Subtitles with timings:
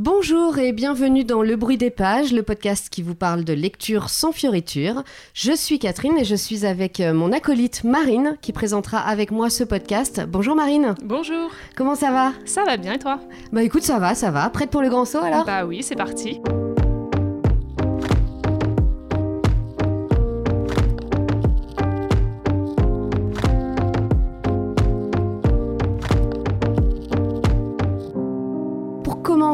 [0.00, 4.10] Bonjour et bienvenue dans Le Bruit des Pages, le podcast qui vous parle de lecture
[4.10, 5.02] sans fioriture.
[5.34, 9.50] Je suis Catherine et je suis avec euh, mon acolyte Marine qui présentera avec moi
[9.50, 10.22] ce podcast.
[10.28, 10.94] Bonjour Marine.
[11.02, 11.50] Bonjour.
[11.74, 12.32] Comment ça va?
[12.44, 13.18] Ça va bien et toi?
[13.50, 14.48] Bah écoute, ça va, ça va.
[14.50, 15.44] Prête pour le grand saut alors?
[15.44, 16.40] Bah oui, c'est parti.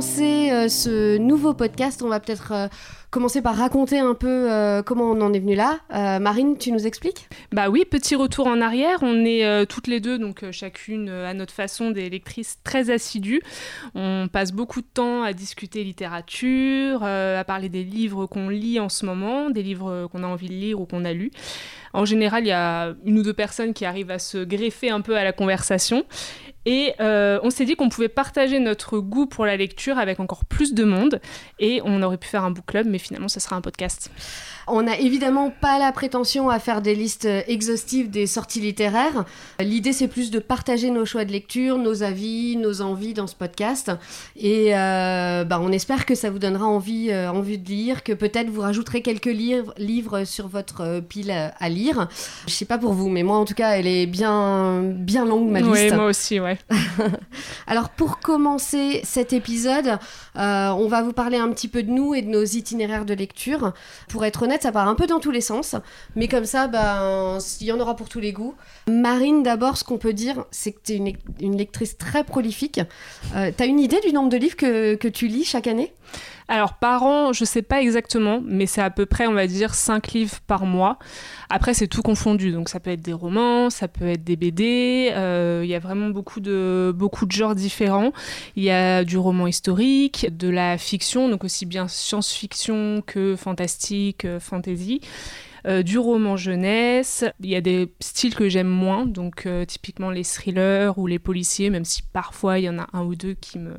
[0.04, 2.68] Commencer euh, ce nouveau podcast, on va peut-être euh,
[3.14, 5.78] commencer par raconter un peu euh, comment on en est venu là.
[6.18, 7.28] Marine, tu nous expliques?
[7.52, 8.98] Bah oui, petit retour en arrière.
[9.02, 13.40] On est toutes les deux, donc chacune à notre façon, des lectrices très assidues.
[13.94, 18.88] On passe beaucoup de temps à discuter littérature, à parler des livres qu'on lit en
[18.88, 21.30] ce moment, des livres qu'on a envie de lire ou qu'on a lus.
[21.92, 25.00] En général, il y a une ou deux personnes qui arrivent à se greffer un
[25.00, 26.04] peu à la conversation.
[26.66, 30.44] Et euh, on s'est dit qu'on pouvait partager notre goût pour la lecture avec encore
[30.44, 31.20] plus de monde.
[31.58, 34.10] Et on aurait pu faire un book club, mais finalement, ce sera un podcast.
[34.66, 39.24] On n'a évidemment pas la prétention à faire des listes exhaustives des sorties littéraires.
[39.60, 43.34] L'idée, c'est plus de partager nos choix de lecture, nos avis, nos envies dans ce
[43.34, 43.90] podcast.
[44.36, 48.12] Et euh, bah, on espère que ça vous donnera envie, euh, envie de lire, que
[48.12, 52.08] peut-être vous rajouterez quelques livres, livres sur votre pile à, lire.
[52.46, 55.50] Je sais pas pour vous, mais moi, en tout cas, elle est bien, bien longue,
[55.50, 55.72] ma liste.
[55.72, 56.58] Oui, moi aussi, ouais.
[57.66, 59.98] Alors pour commencer cet épisode,
[60.36, 63.14] euh, on va vous parler un petit peu de nous et de nos itinéraires de
[63.14, 63.72] lecture.
[64.08, 65.76] Pour être honnête, ça part un peu dans tous les sens,
[66.16, 68.54] mais comme ça, ben, il y en aura pour tous les goûts.
[68.88, 72.80] Marine, d'abord, ce qu'on peut dire, c'est que tu es une, lectrice très prolifique.
[73.34, 75.92] Euh, tu as une idée du nombre de livres que, que tu lis chaque année?
[76.46, 79.74] Alors par an, je sais pas exactement, mais c'est à peu près, on va dire,
[79.74, 80.98] 5 livres par mois.
[81.48, 85.10] Après, c'est tout confondu, donc ça peut être des romans, ça peut être des BD,
[85.12, 88.12] euh, il y a vraiment beaucoup de, beaucoup de genres différents.
[88.56, 94.26] Il y a du roman historique, de la fiction, donc aussi bien science-fiction que fantastique,
[94.26, 95.00] euh, fantasy.
[95.66, 97.24] Euh, du roman jeunesse.
[97.40, 101.70] Il y a des styles que j'aime moins, donc typiquement les thrillers ou les policiers,
[101.70, 103.72] même si parfois il y en a un ou deux qui me,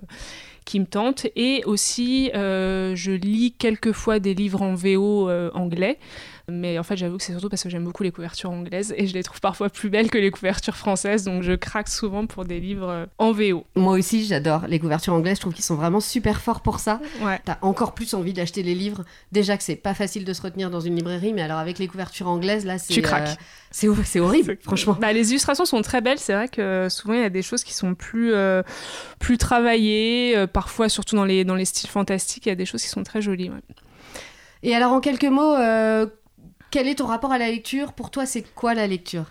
[0.65, 1.27] qui me tente.
[1.35, 5.97] Et aussi, euh, je lis quelquefois des livres en VO euh, anglais.
[6.47, 9.07] Mais en fait, j'avoue que c'est surtout parce que j'aime beaucoup les couvertures anglaises et
[9.07, 11.23] je les trouve parfois plus belles que les couvertures françaises.
[11.23, 13.65] Donc je craque souvent pour des livres euh, en VO.
[13.75, 15.37] Moi aussi, j'adore les couvertures anglaises.
[15.37, 17.01] Je trouve qu'ils sont vraiment super forts pour ça.
[17.21, 17.39] Ouais.
[17.45, 19.03] T'as encore plus envie d'acheter les livres.
[19.31, 21.87] Déjà que c'est pas facile de se retenir dans une librairie, mais alors avec les
[21.87, 22.93] couvertures anglaises, là, c'est.
[22.93, 23.37] Tu craques.
[23.71, 24.97] c'est, c'est horrible, franchement.
[25.01, 26.19] Bah, les illustrations sont très belles.
[26.19, 28.33] C'est vrai que souvent, il y a des choses qui sont plus,
[29.19, 30.45] plus travaillées.
[30.53, 33.03] parfois, surtout dans les, dans les styles fantastiques, il y a des choses qui sont
[33.03, 33.49] très jolies.
[34.61, 35.55] Et alors, en quelques mots,
[36.75, 37.93] quel est ton rapport à la lecture?
[37.93, 39.23] Pour toi, c'est quoi la lecture?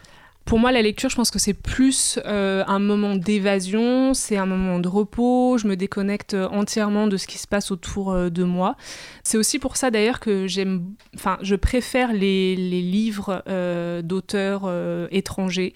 [0.46, 4.46] Pour moi, la lecture, je pense que c'est plus euh, un moment d'évasion, c'est un
[4.46, 8.44] moment de repos, je me déconnecte entièrement de ce qui se passe autour euh, de
[8.44, 8.76] moi.
[9.24, 14.62] C'est aussi pour ça d'ailleurs que j'aime, enfin, je préfère les, livres euh, d'auteurs
[15.10, 15.74] étrangers,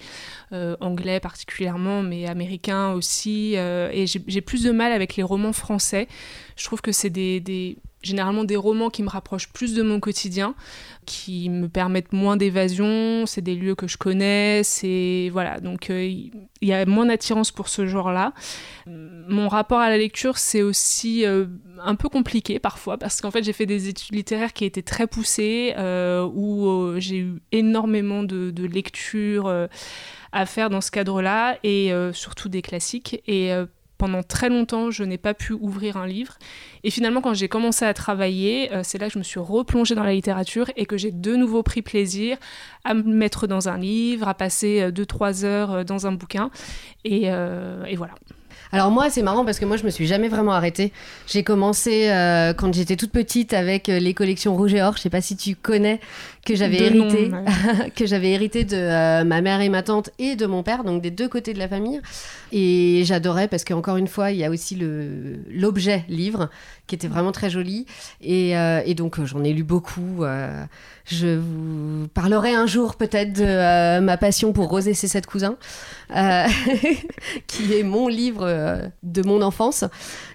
[0.51, 6.07] anglais particulièrement, mais américains aussi, et j'ai plus de mal avec les romans français.
[6.55, 10.55] Je trouve que c'est des généralement des romans qui me rapprochent plus de mon quotidien,
[11.05, 16.05] qui me permettent moins d'évasion, c'est des lieux que je connais, c'est voilà, donc euh,
[16.05, 18.33] il y a moins d'attirance pour ce genre-là.
[18.85, 21.45] Mon rapport à la lecture, c'est aussi euh,
[21.83, 25.07] un peu compliqué parfois parce qu'en fait, j'ai fait des études littéraires qui étaient très
[25.07, 29.53] poussées euh, où j'ai eu énormément de, de lectures
[30.31, 33.51] à faire dans ce cadre-là et surtout des classiques et
[33.99, 36.39] pendant très longtemps, je n'ai pas pu ouvrir un livre.
[36.83, 39.93] Et finalement, quand j'ai commencé à travailler, euh, c'est là que je me suis replongée
[39.93, 42.37] dans la littérature et que j'ai de nouveau pris plaisir
[42.85, 46.49] à me mettre dans un livre, à passer 2-3 euh, heures euh, dans un bouquin.
[47.03, 48.15] Et, et voilà.
[48.71, 50.93] Alors moi, c'est marrant parce que moi, je me suis jamais vraiment arrêtée.
[51.27, 52.09] J'ai commencé
[52.57, 54.95] quand j'étais toute petite avec les collections Rouge et Or.
[54.97, 55.99] Je sais pas si tu connais
[56.45, 57.31] que j'avais hérité,
[57.95, 61.11] que j'avais hérité de ma mère et ma tante et de mon père, donc des
[61.11, 61.99] deux côtés de la famille.
[62.51, 64.77] Et j'adorais parce qu'encore une fois, il y a aussi
[65.49, 66.49] l'objet livre
[66.89, 67.85] qui était vraiment très joli.
[68.21, 70.23] Et, euh, et donc, j'en ai lu beaucoup.
[70.23, 70.65] Euh,
[71.05, 75.57] je vous parlerai un jour peut-être de euh, ma passion pour Rosé ses sept cousins,
[77.47, 78.45] qui est mon livre
[79.03, 79.83] de mon enfance.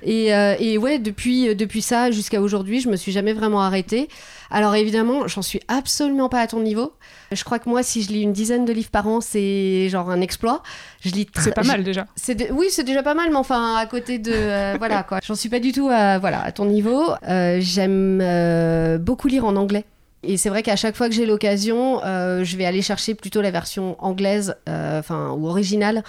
[0.03, 4.09] Et, et ouais, depuis, depuis ça jusqu'à aujourd'hui, je me suis jamais vraiment arrêtée.
[4.50, 6.93] Alors évidemment, j'en suis absolument pas à ton niveau.
[7.32, 10.11] Je crois que moi, si je lis une dizaine de livres par an, c'est genre
[10.11, 10.62] un exploit.
[11.00, 11.26] Je lis.
[11.37, 12.06] C'est pas mal déjà.
[12.53, 15.19] Oui, c'est déjà pas mal, mais enfin à côté de euh, voilà quoi.
[15.25, 17.03] J'en suis pas du tout à voilà à ton niveau.
[17.29, 19.85] Euh, j'aime euh, beaucoup lire en anglais.
[20.23, 23.50] Et c'est vrai qu'à chaque fois que j'ai l'occasion, je vais aller chercher plutôt la
[23.50, 26.03] version anglaise, enfin ou originale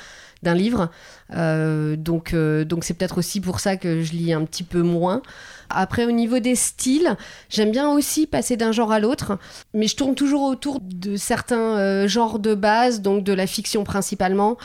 [0.45, 0.89] d'un livre.
[1.29, 5.21] donc donc c'est peut-être aussi pour ça que je lis un petit peu moins.
[5.69, 7.15] Après, au niveau des styles,
[7.49, 9.37] j'aime bien aussi passer d'un genre à l'autre,
[9.73, 13.83] mais je tourne toujours autour de certains euh, genres de base, donc de la fiction
[13.83, 14.57] principalement.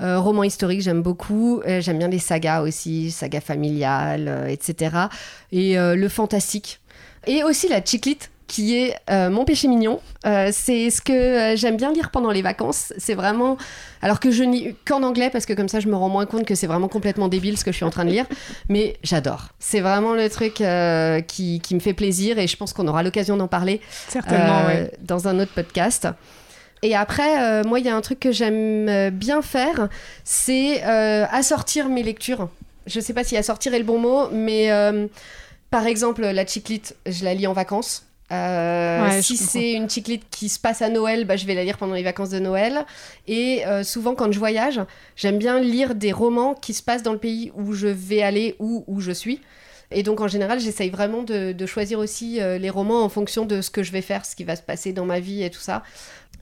[0.00, 1.60] Euh, roman historique, j'aime beaucoup.
[1.66, 4.96] Euh, j'aime bien les sagas aussi, sagas familiales, etc.
[5.52, 6.80] Et le fantastique.
[7.26, 10.00] Et aussi la chiclite qui est euh, Mon péché mignon.
[10.26, 12.92] Euh, c'est ce que euh, j'aime bien lire pendant les vacances.
[12.96, 13.56] C'est vraiment.
[14.02, 16.44] Alors que je lis qu'en anglais, parce que comme ça, je me rends moins compte
[16.44, 18.24] que c'est vraiment complètement débile ce que je suis en train de lire.
[18.68, 19.50] Mais j'adore.
[19.60, 20.62] C'est vraiment le truc
[21.26, 23.80] qui, qui, me fait plaisir et je pense qu'on aura l'occasion d'en parler.
[24.08, 24.64] Certainement,
[25.02, 26.08] Dans un autre podcast.
[26.82, 29.88] Et après, moi, il y a un truc que j'aime bien faire,
[30.24, 32.48] c'est assortir mes lectures.
[32.86, 34.70] Je sais pas si assortir est le bon mot, mais
[35.70, 38.07] par exemple, la chiclite, je la lis en vacances.
[38.30, 41.78] Euh, si c'est une chiclite qui se passe à Noël, bah, je vais la lire
[41.78, 42.84] pendant les vacances de Noël.
[43.26, 44.80] Et euh, souvent, quand je voyage,
[45.16, 48.54] j'aime bien lire des romans qui se passent dans le pays où je vais aller
[48.58, 49.40] ou où je suis.
[49.90, 53.62] Et donc, en général, j'essaye vraiment de, choisir aussi euh, les romans en fonction de
[53.62, 55.60] ce que je vais faire, ce qui va se passer dans ma vie et tout
[55.60, 55.82] ça.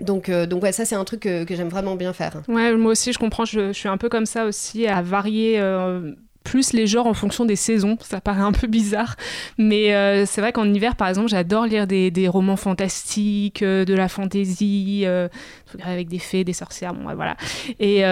[0.01, 2.43] Donc, donc ouais, ça, c'est un truc que, que j'aime vraiment bien faire.
[2.49, 3.45] Ouais, moi aussi, je comprends.
[3.45, 5.59] Je, je, suis un peu comme ça aussi, à varier
[6.47, 7.99] plus les genres en fonction des saisons.
[8.01, 9.17] Ça paraît un peu bizarre,
[9.59, 13.95] mais euh, c'est vrai qu'en hiver, par exemple, j'adore lire des, romans fantastiques, euh, de
[13.95, 15.29] la fantaisie, euh,
[15.83, 17.37] avec des fées, des sorcières, bon, voilà,
[17.81, 18.03] et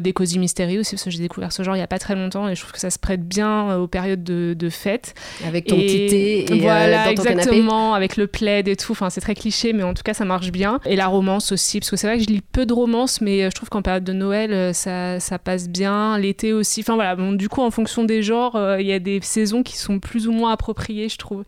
[0.00, 2.14] des cosy mystérieux aussi, parce que j'ai découvert ce genre il n'y a pas très
[2.14, 5.14] longtemps et je trouve que ça se prête bien aux périodes de, de fête.
[5.44, 8.92] Avec ton petit thé et voilà, dans ton exactement, avec le plaid et tout.
[8.92, 10.78] Enfin, c'est très cliché, mais en tout cas, ça marche bien.
[10.86, 13.50] Et la romance aussi, parce que c'est vrai que je lis peu de romances, mais
[13.50, 16.16] je trouve qu'en période de Noël, ça, ça passe bien.
[16.18, 16.80] L'été aussi.
[16.80, 19.62] Enfin voilà, bon, du coup, en fonction des genres, euh, il y a des saisons
[19.62, 21.44] qui sont plus ou moins appropriées, je trouve.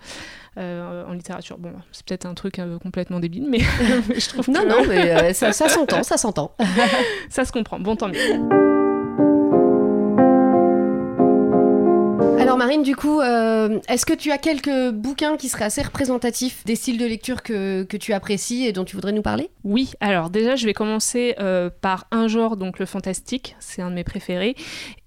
[0.59, 1.57] Euh, en littérature.
[1.59, 3.61] Bon, c'est peut-être un truc euh, complètement débile, mais
[4.15, 6.55] je trouve non, non, mais ça, ça s'entend, ça s'entend.
[7.31, 7.81] ça se comprend.
[7.81, 8.19] Bon, tant mieux.
[12.39, 16.77] Alors Marine, du coup, est-ce que tu as quelques bouquins qui seraient assez représentatifs des
[16.77, 19.51] styles de lecture que, que tu apprécies et dont tu voudrais nous parler?
[19.65, 21.35] Oui, alors déjà je vais commencer
[21.81, 24.55] par un genre, donc le fantastique, c'est un de mes préférés,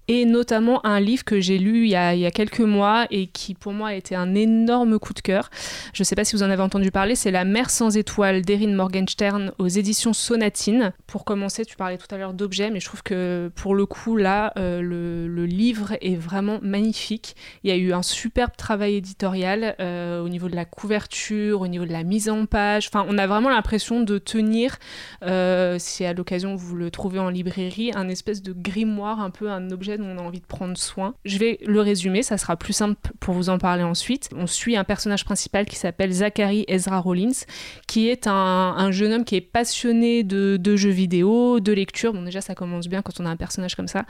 [0.08, 3.72] et notamment un livre que j'ai lu il y, a, quelques mois et qui pour
[3.72, 5.50] moi a été un énorme coup de cœur.
[5.92, 8.42] Je ne sais pas si vous en avez entendu parler, c'est La mer sans étoiles
[8.42, 10.92] d'Erin Morgenstern aux éditions Sonatine.
[11.06, 14.16] Pour commencer, tu parlais tout à l'heure d'objets, mais je trouve que pour le coup,
[14.16, 17.36] là, euh, le, livre est vraiment magnifique.
[17.62, 21.68] Il y a eu un superbe travail éditorial euh, au niveau de la couverture, au
[21.68, 22.88] niveau de la mise en page.
[22.88, 24.76] Enfin, on a vraiment l'impression de tenir,
[25.22, 29.50] euh, si à l'occasion vous le trouvez en librairie, un espèce de grimoire, un peu
[29.50, 31.14] un objet on a envie de prendre soin.
[31.24, 34.28] Je vais le résumer, ça sera plus simple pour vous en parler ensuite.
[34.36, 37.44] On suit un personnage principal qui s'appelle Zachary Ezra Rollins,
[37.86, 42.12] qui est un, jeune homme qui est passionné de, jeux vidéo, de lecture.
[42.12, 44.04] Bon, déjà, ça commence bien quand on a un personnage comme ça.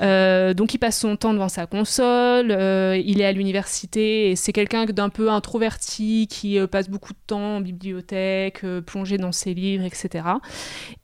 [0.00, 4.36] Euh, donc, il passe son temps devant sa console, euh, il est à l'université et
[4.36, 9.32] c'est quelqu'un d'un peu introverti qui euh, passe beaucoup de temps en bibliothèque, plongé dans
[9.32, 10.24] ses livres, etc.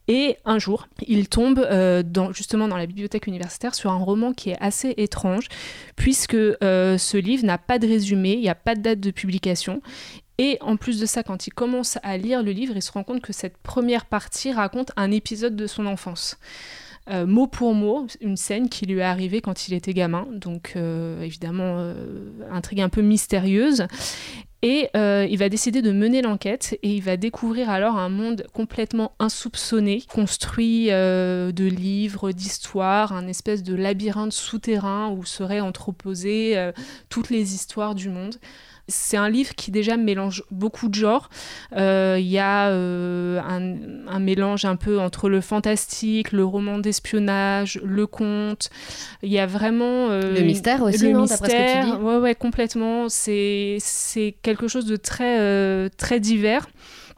[0.07, 4.33] Et un jour, il tombe euh, dans, justement dans la bibliothèque universitaire sur un roman
[4.33, 5.47] qui est assez étrange,
[5.95, 9.11] puisque euh, ce livre n'a pas de résumé, il n'y a pas de date de
[9.11, 9.81] publication.
[10.37, 13.03] Et en plus de ça, quand il commence à lire le livre, il se rend
[13.03, 16.37] compte que cette première partie raconte un épisode de son enfance.
[17.09, 20.75] Euh, mot pour mot, une scène qui lui est arrivée quand il était gamin, donc
[20.75, 21.93] évidemment
[22.51, 23.85] intrigue un peu mystérieuse.
[24.65, 28.47] Et euh, il va décider de mener l'enquête et il va découvrir alors un monde
[28.53, 36.57] complètement insoupçonné, construit euh, de livres, d'histoires, un espèce de labyrinthe souterrain où seraient entreposées
[36.57, 36.71] euh,
[37.09, 38.37] toutes les histoires du monde.
[38.89, 41.29] C'est un livre qui déjà mélange beaucoup de genres.
[41.75, 47.79] Euh, il y a euh, un, mélange un peu entre le fantastique, le roman d'espionnage,
[47.83, 48.69] le conte.
[49.21, 50.09] Il y a vraiment...
[50.09, 51.39] Euh, le mystère aussi, le mystère.
[51.39, 52.03] Que tu dis.
[52.03, 53.07] Ouais, ouais, complètement.
[53.07, 53.79] C'est
[54.41, 56.67] quelque chose de très, très divers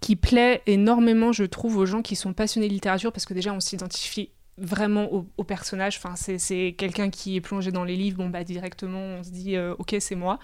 [0.02, 3.54] qui plaît énormément, je trouve, aux gens qui sont passionnés de littérature, parce que déjà,
[3.54, 5.98] on s'identifie vraiment au, personnage.
[5.98, 8.18] Enfin, c'est quelqu'un qui est plongé dans les livres.
[8.18, 10.40] Bon, bah directement, on se dit, euh, ok, c'est moi.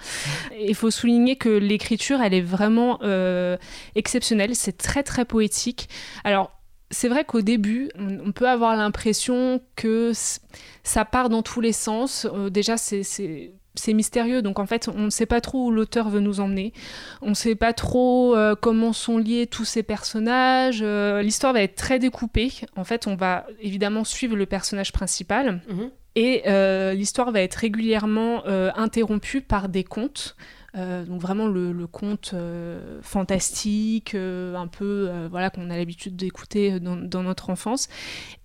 [0.59, 3.57] Il faut souligner que l'écriture, elle est vraiment euh,
[3.95, 4.55] exceptionnelle.
[4.55, 5.87] C'est très, très poétique.
[6.23, 6.51] Alors,
[6.89, 10.11] c'est vrai qu'au début, on, peut avoir l'impression que
[10.83, 12.27] ça part dans tous les sens.
[12.33, 16.09] Euh, déjà, c'est c'est mystérieux, donc en fait on ne sait pas trop où l'auteur
[16.09, 16.73] veut nous emmener,
[17.21, 21.61] on ne sait pas trop euh, comment sont liés tous ces personnages, euh, l'histoire va
[21.61, 25.91] être très découpée, en fait on va évidemment suivre le personnage principal, mhm.
[26.17, 26.43] Et
[26.93, 30.35] l'histoire va être régulièrement interrompue par des contes.
[30.35, 36.79] euh, donc vraiment le, conte euh, fantastique, euh, un peu voilà qu'on a l'habitude d'écouter
[36.79, 37.89] dans, notre enfance.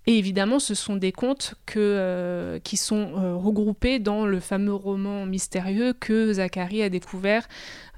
[0.07, 5.93] Et évidemment, ce sont des contes que, qui sont regroupés dans le fameux roman mystérieux
[5.93, 7.47] que Zachary a découvert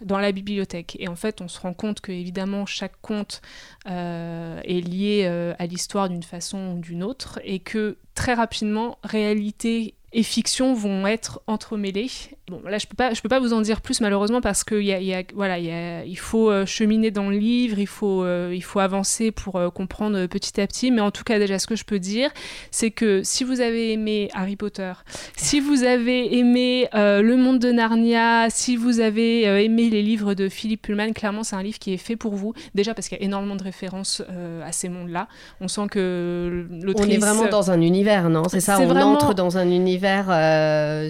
[0.01, 0.95] dans la bibliothèque.
[1.00, 3.41] Et en fait, on se rend compte que évidemment chaque conte
[3.86, 10.23] est lié à l'histoire d'une façon ou d'une autre, et que très rapidement, réalité et
[10.23, 12.09] fiction vont être entremêlés.
[12.47, 14.73] Bon, là, je peux pas, je peux pas vous en dire plus malheureusement parce que
[14.73, 17.87] y a, y a, voilà, y a, il faut euh, cheminer dans le livre, il
[17.87, 20.89] faut, euh, il faut avancer pour euh, comprendre petit à petit.
[20.89, 22.31] Mais en tout cas, déjà, ce que je peux dire,
[22.71, 24.93] c'est que si vous avez aimé Harry Potter,
[25.35, 30.49] si vous avez aimé Le Monde de Narnia, si vous avez aimé les livres de
[30.49, 32.53] Philippe Pullman, clairement, c'est un livre qui est fait pour vous.
[32.73, 34.23] Déjà parce qu'il y a énormément de références
[34.65, 35.27] à ces mondes-là.
[35.61, 37.07] On sent que l'autrice...
[37.07, 38.43] On est vraiment dans un univers, non?
[38.49, 41.10] C'est ça, on entre dans un univers euh,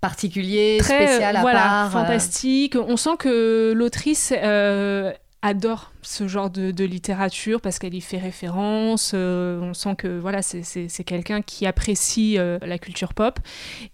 [0.00, 1.86] particulier, Très, spécial, à voilà, part.
[1.86, 2.00] Euh.
[2.00, 2.76] fantastique.
[2.76, 5.12] On sent que l'autrice euh,
[5.42, 9.12] adore ce genre de, littérature parce qu'elle y fait référence.
[9.14, 13.38] Euh, on sent que voilà, c'est quelqu'un qui apprécie euh, la culture pop.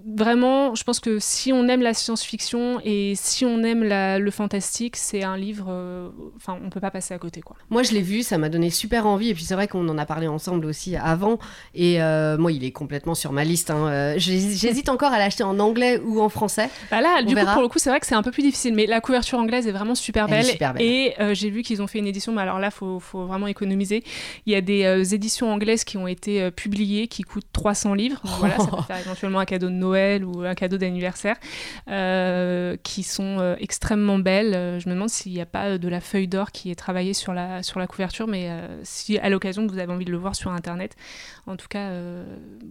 [0.05, 4.97] Vraiment, je pense que si on aime la science-fiction et si on aime le fantastique,
[4.97, 5.67] c'est un livre.
[5.69, 7.57] Euh, enfin, on peut pas passer à côté, quoi.
[7.69, 9.29] Moi, je l'ai vu, ça m'a donné super envie.
[9.29, 11.39] Et puis c'est vrai qu'on en a parlé ensemble aussi avant.
[11.75, 11.99] Et
[12.39, 13.71] moi, il est complètement sur ma liste.
[13.71, 14.15] Hein.
[14.17, 16.71] J'hésite encore à l'acheter en anglais ou en français.
[16.91, 18.75] Bah là, du coup, pour le coup, c'est vrai que c'est un peu plus difficile.
[18.75, 20.45] Mais la couverture anglaise est vraiment super belle.
[20.45, 20.83] Super belle.
[20.83, 23.47] Et j'ai vu qu'ils ont fait une édition, mais alors là, il faut, faut, vraiment
[23.47, 24.05] économiser.
[24.47, 27.95] Il y a des euh, éditions anglaises qui ont été euh, publiées qui coûtent 300
[27.95, 28.21] livres.
[28.39, 31.37] voilà, ça peut faire éventuellement un cadeau de Noël ou un cadeau d'anniversaire,
[31.89, 34.81] euh, qui sont extrêmement belles.
[34.81, 37.33] Je me demande s'il n'y a pas de la feuille d'or qui est travaillée sur
[37.33, 38.51] la, sur la couverture, mais
[38.83, 40.97] si à l'occasion vous avez envie de le voir sur Internet,
[41.47, 41.91] en tout cas,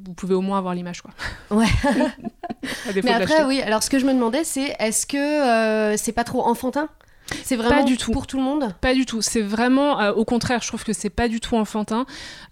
[0.05, 1.01] vous pouvez au moins avoir l'image.
[1.01, 1.11] Quoi.
[1.51, 1.65] Ouais.
[3.03, 6.45] mais après, oui, alors ce que je me demandais, c'est est-ce que c'est pas trop
[6.45, 6.89] enfantin?
[7.47, 8.11] C'est vraiment du tout.
[8.11, 8.73] pour tout le monde?
[8.81, 9.21] Pas du tout.
[9.21, 12.05] C'est vraiment, euh, au contraire, je trouve que c'est pas du tout enfantin.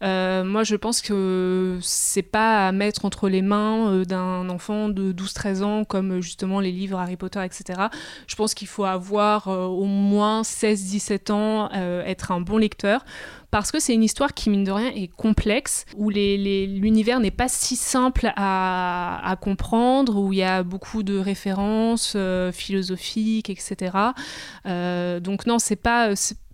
[0.04, 4.88] Euh, moi, je pense que c'est pas à mettre entre les mains euh, d'un enfant
[4.88, 7.88] de 12-13 ans, comme justement les livres Harry Potter, etc.
[8.28, 13.04] Je pense qu'il faut avoir au moins 16-17 ans, être un bon lecteur
[13.56, 17.48] parce que c'est une histoire qui, mine de rien, est complexe, où l'univers n'est pas
[17.48, 23.96] si simple à, comprendre, où il y a beaucoup de références euh, philosophiques, etc.
[24.66, 26.10] Euh, donc non, c'est pas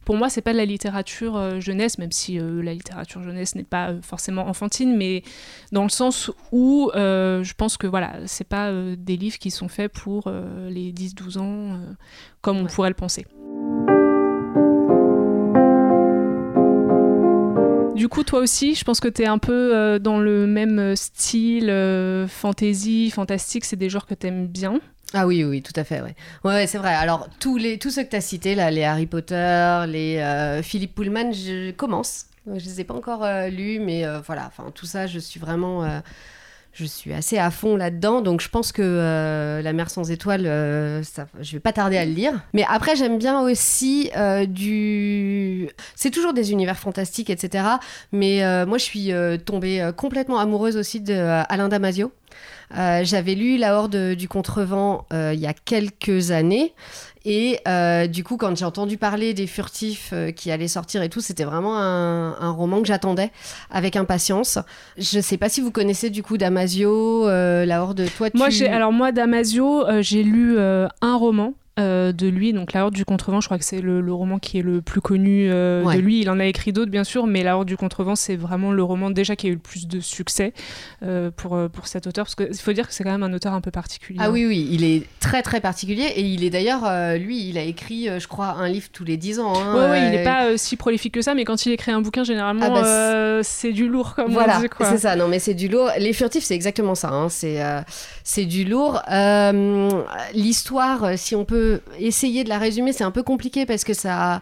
[0.05, 3.63] pour moi, c'est pas de la littérature euh, jeunesse, même si la littérature jeunesse n'est
[3.63, 5.23] pas forcément enfantine, mais
[5.71, 9.91] dans le sens où je pense que voilà, c'est pas des livres qui sont faits
[9.91, 10.31] pour
[10.69, 11.79] les 10-12 ans,
[12.41, 13.25] comme on pourrait le penser.
[17.95, 20.79] Du coup, toi aussi, je pense que tu es un peu euh, dans le même
[20.79, 24.79] euh, style, euh, fantasy, fantastique, c'est des genres que tu aimes bien.
[25.13, 26.15] Ah oui, oui, tout à fait, ouais.
[26.45, 26.93] Ouais, c'est vrai.
[26.93, 30.95] Alors, tous, les, tous ceux que tu as cités, là, les Harry Potter, les Philippe
[30.95, 32.27] Pullman, je commence.
[32.47, 36.01] Je ne les ai pas encore lus, mais voilà, enfin, tout ça, je suis vraiment
[36.73, 40.45] je suis assez à fond là-dedans, donc je pense que euh, La mer sans étoiles,
[40.45, 42.41] euh, ça, je vais pas tarder à le lire.
[42.53, 45.69] Mais après, j'aime bien aussi euh, du.
[45.95, 47.65] C'est toujours des univers fantastiques, etc.
[48.11, 49.11] Mais moi, je suis
[49.45, 51.13] tombée complètement amoureuse aussi de
[51.49, 52.11] Alain Damasio.
[52.73, 56.73] J'avais lu La Horde du Contrevent il y a quelques années.
[57.23, 61.09] Et euh, du coup, quand j'ai entendu parler des furtifs euh, qui allaient sortir et
[61.09, 63.31] tout, c'était vraiment un, roman que j'attendais
[63.69, 64.57] avec impatience.
[64.97, 68.05] Je sais pas si vous connaissez du coup Damasio, euh, La Horde.
[68.17, 72.93] Toi, moi, alors moi Damasio, j'ai lu un roman euh, de lui, donc La Horde
[72.93, 75.99] du Contrevent, je crois que c'est le, roman qui est le plus connu euh, de
[75.99, 76.19] lui.
[76.19, 78.83] Il en a écrit d'autres, bien sûr, mais La Horde du Contrevent, c'est vraiment le
[78.83, 80.51] roman déjà qui a eu le plus de succès
[81.01, 83.53] euh, pour, pour cet auteur, parce qu'il faut dire que c'est quand même un auteur
[83.53, 84.19] un peu particulier.
[84.21, 86.83] Ah oui, oui, il est très très particulier, et il est d'ailleurs,
[87.17, 89.53] lui, il a écrit, je crois, un livre tous les dix ans.
[89.55, 92.25] Hein, oui, il n'est pas si prolifique que ça, mais quand il écrit un bouquin,
[92.25, 94.67] généralement, ah bah, c'est du lourd, comme voilà, on dit.
[94.81, 95.89] C'est ça, non, mais c'est du lourd.
[95.97, 99.01] Les furtifs, c'est exactement ça, hein, c'est du lourd.
[100.33, 101.60] L'histoire, si on peut
[101.99, 104.41] essayer de la résumer, c'est un peu compliqué parce que ça.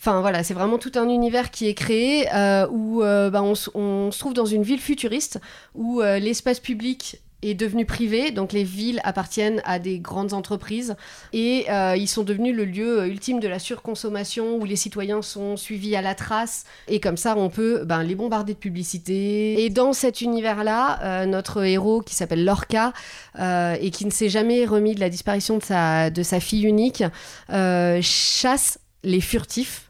[0.00, 3.54] Enfin voilà, c'est vraiment tout un univers qui est créé euh, où euh, bah, on,
[3.54, 5.38] se trouve dans une ville futuriste
[5.74, 10.96] où euh, l'espace public est devenu privé, donc les villes appartiennent à des grandes entreprises.
[11.32, 11.66] Et
[11.96, 16.02] ils sont devenus le lieu ultime de la surconsommation où les citoyens sont suivis à
[16.02, 16.64] la trace.
[16.88, 19.64] Et comme ça on peut ben, les bombarder de publicité.
[19.64, 22.92] Et dans cet univers-là, notre héros qui s'appelle Lorca
[23.38, 27.04] et qui ne s'est jamais remis de la disparition de sa, de sa fille unique
[27.50, 29.89] chasse les furtifs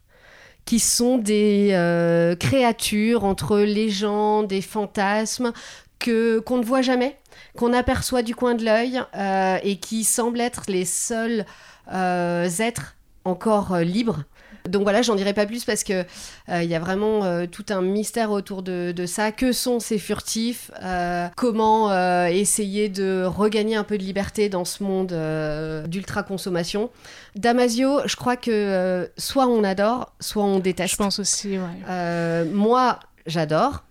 [0.71, 1.75] qui sont des
[2.39, 5.53] créatures entre légendes et fantasmes
[5.99, 7.17] que qu'on ne voit jamais,
[7.57, 9.03] qu'on aperçoit du coin de l'œil
[9.65, 11.45] et qui semblent être les seuls
[11.91, 14.23] êtres encore libres
[14.71, 16.05] donc voilà, j'en dirai pas plus parce que
[16.49, 19.33] il y a vraiment tout un mystère autour de, ça.
[19.33, 20.71] Que sont ces furtifs?
[21.37, 25.15] Comment essayer de regagner un peu de liberté dans ce monde
[25.89, 26.91] d'ultra consommation
[27.37, 30.93] Damasio, je crois que soit on adore, soit on déteste.
[30.93, 32.45] Je pense aussi, ouais.
[32.47, 33.85] moi, j'adore.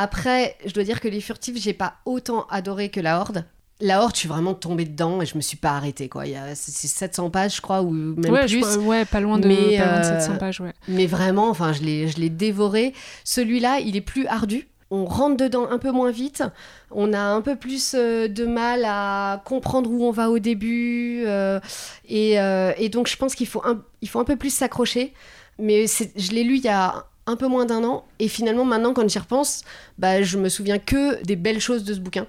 [0.00, 3.44] Après, je dois dire que les furtifs, j'ai pas autant adoré que la Horde.
[3.80, 6.08] La Horde, je suis vraiment tombée dedans et je me suis pas arrêtée.
[6.08, 6.26] Quoi.
[6.26, 8.76] Il y a, c'est 700 pages, je crois, ou même plus.
[8.78, 10.60] ouais, pas loin de, mais, 700 euh, pages.
[10.60, 10.72] Ouais.
[10.88, 12.92] Mais vraiment, enfin, je l'ai, je l'ai dévoré.
[13.22, 14.66] Celui-là, il est plus ardu.
[14.90, 16.42] On rentre dedans un peu moins vite.
[16.90, 21.22] On a un peu plus euh, de mal à comprendre où on va au début.
[21.26, 21.60] Euh,
[22.08, 25.12] et, et, donc, je pense qu'il faut un, il faut un peu plus s'accrocher.
[25.60, 28.04] Mais je l'ai lu il y a un peu moins d'un an.
[28.18, 29.62] Et finalement, maintenant, quand j'y repense,
[29.98, 32.26] bah, je me souviens que des belles choses de ce bouquin.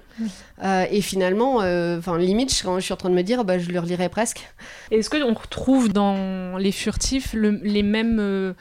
[0.62, 3.58] Euh, et finalement, euh, enfin, limite, je, je suis en train de me dire, bah,
[3.58, 4.46] je le relirai presque.
[4.90, 8.54] Est-ce qu'on retrouve dans Les Furtifs les mêmes.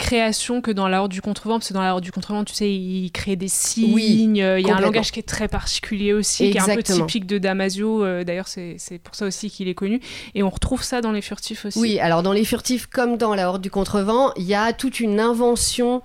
[0.00, 2.54] Création que dans la Horde du Contrevent, parce que dans la Horde du Contrevent, tu
[2.54, 6.50] sais, il crée des signes, il y a un langage qui est très particulier aussi,
[6.50, 9.74] qui est un peu typique de Damasio, euh, d'ailleurs c'est pour ça aussi qu'il est
[9.74, 10.00] connu,
[10.34, 11.78] et on retrouve ça dans les furtifs aussi.
[11.78, 15.00] Oui, alors dans les furtifs comme dans la Horde du Contrevent, il y a toute
[15.00, 16.02] une invention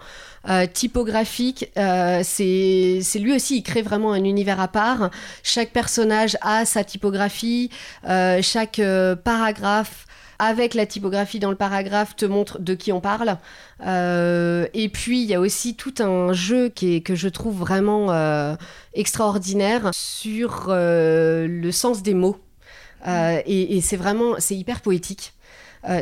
[0.49, 1.71] euh, typographique.
[1.77, 5.09] Euh, c'est lui aussi, il crée vraiment un univers à part.
[5.43, 7.69] Chaque personnage a sa typographie,
[8.41, 8.81] chaque
[9.23, 10.05] paragraphe
[10.39, 13.37] avec la typographie dans le paragraphe te montre de qui on parle.
[13.85, 17.57] Euh, et puis il y a aussi tout un jeu qui est, que je trouve
[17.57, 18.55] vraiment euh,
[18.93, 22.37] extraordinaire sur euh, le sens des mots.
[23.07, 25.33] et, c'est vraiment, c'est hyper poétique.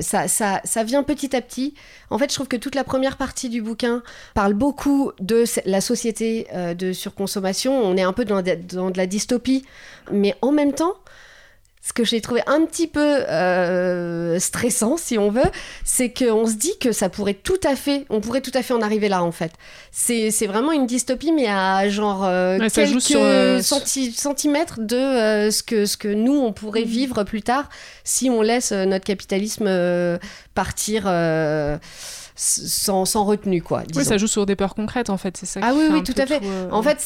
[0.02, 1.74] Ça, ça, ça, vient petit à petit.
[2.10, 5.82] En fait, je trouve que toute la première partie du bouquin parle beaucoup de la
[5.82, 6.48] société
[6.78, 7.78] de surconsommation.
[7.78, 9.66] On est un peu dans, dans de la dystopie,
[10.12, 10.94] mais en même temps,
[11.86, 15.52] ce que j'ai trouvé un petit peu euh, stressant, si on veut,
[15.84, 18.74] c'est qu'on se dit que ça pourrait tout à fait, on pourrait tout à fait
[18.74, 19.52] en arriver là, en fait.
[19.92, 25.86] C'est vraiment une dystopie, mais à genre euh, quelques sur, euh, centimètres de ce, que,
[25.86, 26.88] ce que nous, on pourrait mm.
[26.88, 27.68] vivre plus tard
[28.06, 29.70] si on laisse notre capitalisme
[30.56, 31.04] partir
[32.36, 33.84] sans, sans, retenue, quoi.
[33.94, 35.60] Oui, ça joue sur des peurs concrètes, en fait, c'est ça.
[35.62, 36.42] Ah oui, oui, tout à fait.
[36.72, 36.98] En fait,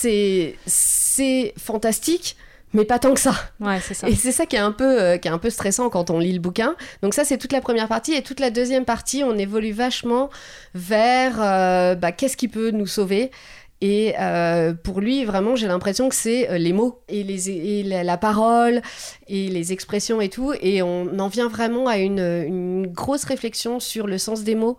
[0.68, 2.38] c'est fantastique
[2.74, 3.34] mais pas tant que ça.
[3.60, 4.10] Ouais, c'est ça.
[4.10, 6.20] Et c'est ça qui est, un peu, euh, qui est un peu stressant quand on
[6.20, 6.76] lit le bouquin.
[7.02, 8.14] Donc ça, c'est toute la première partie.
[8.14, 10.30] Et toute la deuxième partie, on évolue vachement
[10.76, 13.32] vers euh, bah, qu'est-ce qui peut nous sauver.
[13.80, 18.18] Et euh, pour lui, vraiment, j'ai l'impression que c'est les mots et, les, et la,
[18.18, 18.82] parole
[19.28, 20.52] et les expressions et tout.
[20.62, 24.78] Et on en vient vraiment à une, une grosse réflexion sur le sens des mots.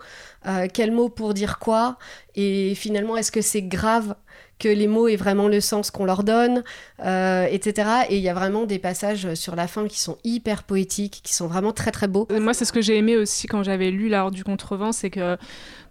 [0.72, 1.98] Quel mot pour dire quoi?
[2.34, 4.14] Et finalement, est-ce que c'est grave
[4.58, 6.64] que les mots aient vraiment le sens qu'on leur donne,
[7.04, 7.90] euh, etc.
[8.11, 11.34] Et il y a vraiment des passages sur la fin qui sont hyper poétiques, qui
[11.34, 12.26] sont vraiment très très beaux.
[12.30, 15.11] Moi, c'est ce que j'ai aimé aussi quand j'avais lu La Horde du Contrevent, c'est
[15.11, 15.37] que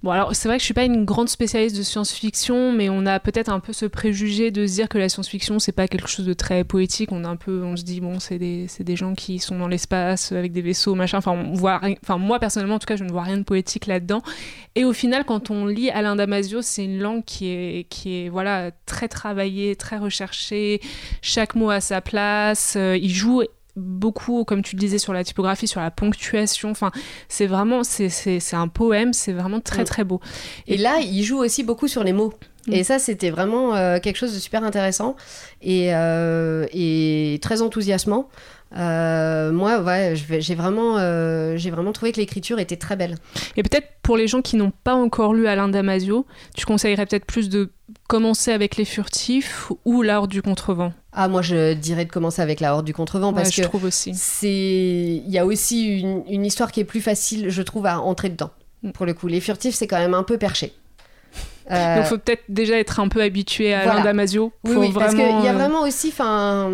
[0.04, 3.08] Bon, alors c'est vrai que je suis pas une grande spécialiste de science-fiction, mais on
[3.08, 6.08] a peut-être un peu ce préjugé de se dire que la science-fiction c'est pas quelque
[6.08, 7.12] chose de très poétique.
[7.12, 9.67] On a un peu, on se dit bon, c'est des, des, gens qui sont dans
[9.67, 11.17] l'espace avec des vaisseaux, machin.
[11.17, 14.22] Enfin moi personnellement en tout cas, je ne vois rien de poétique là-dedans.
[14.76, 18.30] Et au final, quand on lit Alain Damasio, c'est une langue qui est, qui est
[18.30, 20.82] voilà très travaillée, très recherchée.
[21.22, 22.76] Chaque mot a sa place.
[22.76, 23.42] Euh, il joue
[23.78, 26.72] beaucoup, comme tu le disais, sur la typographie, sur la ponctuation.
[26.72, 26.92] Enfin,
[27.30, 29.86] c'est vraiment, c'est un poème, c'est vraiment très mm.
[29.86, 30.20] très beau.
[30.68, 32.34] Et, là, il joue aussi beaucoup sur les mots.
[32.68, 32.74] Mm.
[32.74, 35.16] Et ça, c'était vraiment euh, quelque chose de super intéressant
[35.62, 38.30] et, euh, et très enthousiasmant.
[38.75, 40.97] Euh, moi, ouais, j'ai vraiment,
[41.56, 43.15] j'ai vraiment trouvé que l'écriture était très belle.
[43.56, 46.25] Et peut-être pour les gens qui n'ont pas encore lu Alain Damasio,
[46.56, 47.71] tu conseillerais peut-être plus de
[48.08, 50.93] commencer avec Les Furtifs ou L'Art du Contrevent?
[51.13, 53.86] Ah, moi, je dirais de commencer avec la Horde du Contrevent parce je que trouve
[53.86, 54.13] aussi.
[54.13, 58.30] c'est, il y a aussi une, histoire qui est plus facile, je trouve, à entrer
[58.30, 58.51] dedans.
[58.84, 58.91] Mm.
[58.91, 60.73] Pour le coup, les furtifs, c'est quand même un peu perché.
[61.69, 61.97] Euh...
[61.97, 63.99] Donc, faut peut-être déjà être un peu habitué à voilà.
[63.99, 64.53] Damasio.
[64.63, 66.71] Oui, oui parce qu'il y a euh, vraiment aussi, enfin.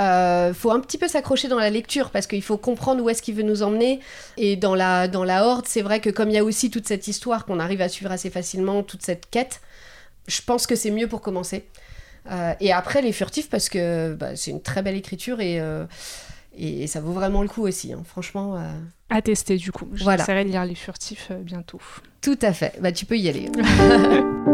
[0.00, 3.22] Euh, faut un petit peu s'accrocher dans la lecture parce qu'il faut comprendre où est-ce
[3.22, 4.00] qu'il veut nous emmener.
[4.36, 6.88] Et dans la, dans la Horde, c'est vrai que comme il y a aussi toute
[6.88, 9.60] cette histoire qu'on arrive à suivre assez facilement, toute cette quête,
[10.26, 11.64] je pense que c'est mieux pour commencer.
[12.30, 15.84] Euh, et après, les furtifs, parce que bah, c'est une très belle écriture et, euh,
[16.56, 17.92] et, ça vaut vraiment le coup aussi.
[17.92, 18.02] Hein.
[18.06, 18.56] Franchement.
[18.56, 18.70] Euh...
[19.10, 19.88] À tester, du coup.
[19.92, 21.80] J'essaierai de lire les furtifs euh, bientôt.
[22.20, 22.74] Tout à fait.
[22.80, 23.50] Bah, tu peux y aller.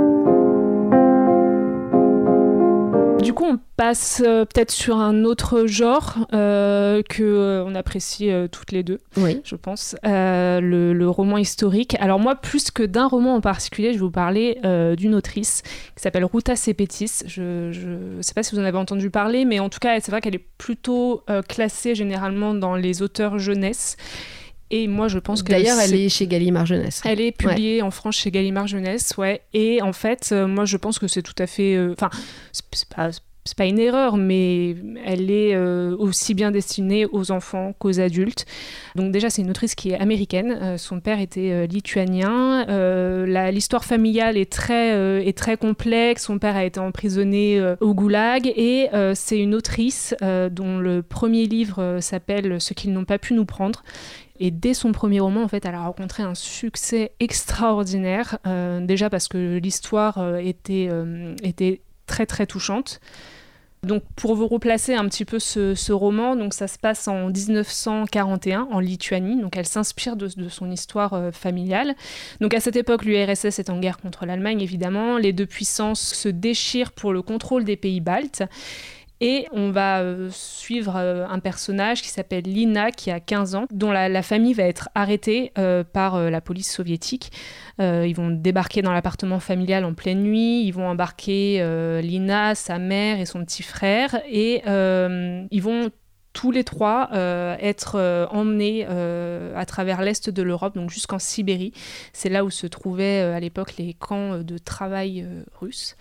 [3.28, 9.00] du coup, on passe peut-être sur un autre genre que on apprécie toutes les deux,
[9.18, 9.42] oui.
[9.44, 11.94] je pense, le, roman historique.
[12.00, 14.58] Alors moi, plus que d'un roman en particulier, je vais vous parler
[14.96, 15.60] d'une autrice
[15.94, 17.24] qui s'appelle Ruta Sepetis.
[17.26, 20.10] Je ne sais pas si vous en avez entendu parler, mais en tout cas, c'est
[20.10, 23.98] vrai qu'elle est plutôt classée généralement dans les auteurs jeunesse.
[24.70, 25.50] Et moi, je pense que.
[25.50, 27.00] D'ailleurs, elle est chez Gallimard Jeunesse.
[27.04, 29.42] Elle est publiée en France chez Gallimard Jeunesse, ouais.
[29.54, 31.74] Et en fait, euh, moi, je pense que c'est tout à fait.
[31.74, 32.10] Euh, enfin,
[32.52, 33.10] c'est pas.
[33.44, 34.76] C'est pas une erreur, mais
[35.06, 38.44] elle est euh, aussi bien destinée aux enfants qu'aux adultes.
[38.94, 40.76] Donc déjà, c'est une autrice qui est américaine.
[40.76, 42.66] son père était lituanien.
[43.50, 46.24] L'histoire familiale est très, est très complexe.
[46.24, 48.52] Son père a été emprisonné au goulag.
[48.54, 53.46] Et c'est une autrice dont le premier livre s'appelle Ce qu'ils n'ont pas pu nous
[53.46, 53.82] prendre
[54.40, 58.38] et dès son premier roman, en fait, elle a rencontré un succès extraordinaire.
[58.46, 63.00] Euh, déjà parce que l'histoire euh, était, euh, était très très touchante.
[63.84, 68.66] Donc pour vous replacer un petit peu ce, roman, donc ça se passe en 1941
[68.72, 71.94] en Lituanie, donc elle s'inspire de, de, son histoire familiale.
[72.40, 76.28] Donc à cette époque, l'URSS est en guerre contre l'Allemagne évidemment, les deux puissances se
[76.28, 78.42] déchirent pour le contrôle des pays baltes
[79.20, 83.66] et on va euh, suivre euh, un personnage qui s'appelle Lina, qui a 15 ans,
[83.72, 87.30] dont la, famille va être arrêtée euh, par la police soviétique.
[87.78, 91.62] ils vont débarquer dans l'appartement familial en pleine nuit, ils vont embarquer
[92.02, 95.90] Lina, sa mère et son petit frère, et ils vont
[96.32, 101.72] tous les trois être emmenés à travers l'est de l'Europe, donc jusqu'en Sibérie.
[102.12, 105.26] C'est là où se trouvaient à l'époque les camps de travail
[105.60, 105.96] russes.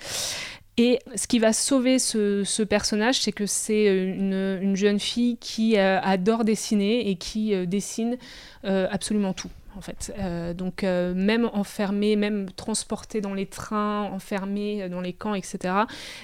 [0.79, 5.77] Et ce qui va sauver ce, personnage, c'est que c'est une, une, jeune fille qui
[5.77, 8.17] euh, adore dessiner et qui euh, dessine
[8.63, 10.13] euh, absolument tout en fait.
[10.19, 15.35] Euh, donc euh, même enfermée, même transportée dans les trains, enfermée euh, dans les camps,
[15.35, 15.73] etc.,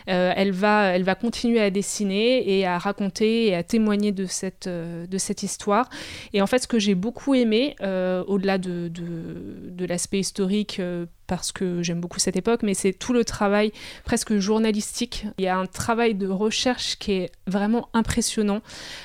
[0.05, 4.67] elle, va, elle va continuer à dessiner et à raconter et à témoigner de cette,
[4.67, 5.89] de cette histoire.
[6.33, 10.81] Et en fait, ce que j'ai beaucoup aimé, au-delà de, de, de l'aspect historique,
[11.27, 13.71] parce que j'aime beaucoup cette époque, mais c'est tout le travail
[14.03, 15.25] presque journalistique.
[15.37, 18.61] Il y a un travail de recherche qui est vraiment impressionnant.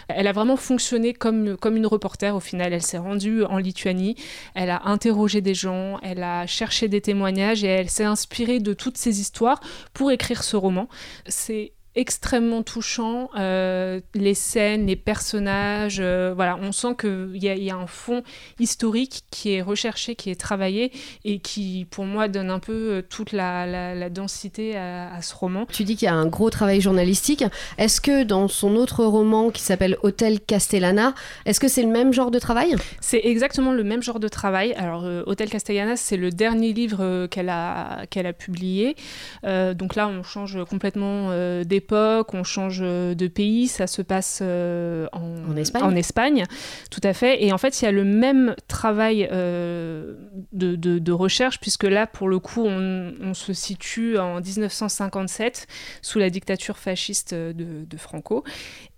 [0.08, 2.72] Elle a vraiment fonctionné comme, comme une reporter au final.
[2.72, 4.16] Elle s'est rendue en Lituanie,
[4.54, 8.72] elle a interrogé des gens, elle a cherché des témoignages et elle s'est inspirée de
[8.72, 9.60] toutes ces histoires
[9.92, 10.88] pour écrire ce roman.
[11.26, 13.28] C'est extrêmement touchant.
[13.36, 18.22] Euh, les scènes, les personnages, euh, voilà, on sent qu'il y, y, a un fond
[18.60, 20.92] historique qui est recherché, qui est travaillé
[21.24, 25.66] et qui, pour moi, donne un peu euh, toute la, la, densité à, ce roman.
[25.66, 27.44] Tu dis qu'il y a un gros travail journalistique.
[27.78, 31.14] Est-ce que dans son autre roman qui s'appelle Hôtel Castellana,
[31.46, 32.76] est-ce que c'est le même genre de travail?
[33.00, 34.72] C'est exactement le même genre de travail.
[34.74, 38.94] Alors, Hôtel Castellana, c'est le dernier livre qu'elle a, qu'elle a publié.
[39.42, 41.30] donc là, on change complètement
[41.64, 46.44] des on change de pays, ça se passe euh, en, Espagne.
[46.90, 47.44] tout à fait.
[47.44, 50.14] Et en fait, il y a le même travail euh,
[50.52, 55.66] de, recherche, puisque là, pour le coup, on, se situe en 1957,
[56.02, 58.44] sous la dictature fasciste de, Franco.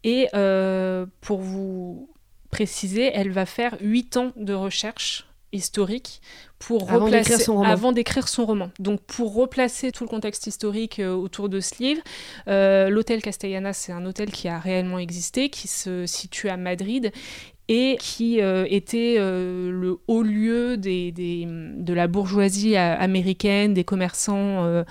[0.04, 2.10] Et euh, pour vous
[2.50, 6.20] préciser, elle va faire huit ans de recherche historique
[6.60, 7.68] pour avant d'écrire son roman.
[7.68, 8.70] avant d'écrire son roman.
[8.78, 12.02] Donc pour replacer tout le contexte historique euh, autour de ce livre,
[12.48, 17.12] euh, l'hôtel Castellana, c'est un hôtel qui a réellement existé, qui se situe à Madrid
[17.68, 24.84] et qui euh, était le haut lieu des, des, de la bourgeoisie américaine, des commerçants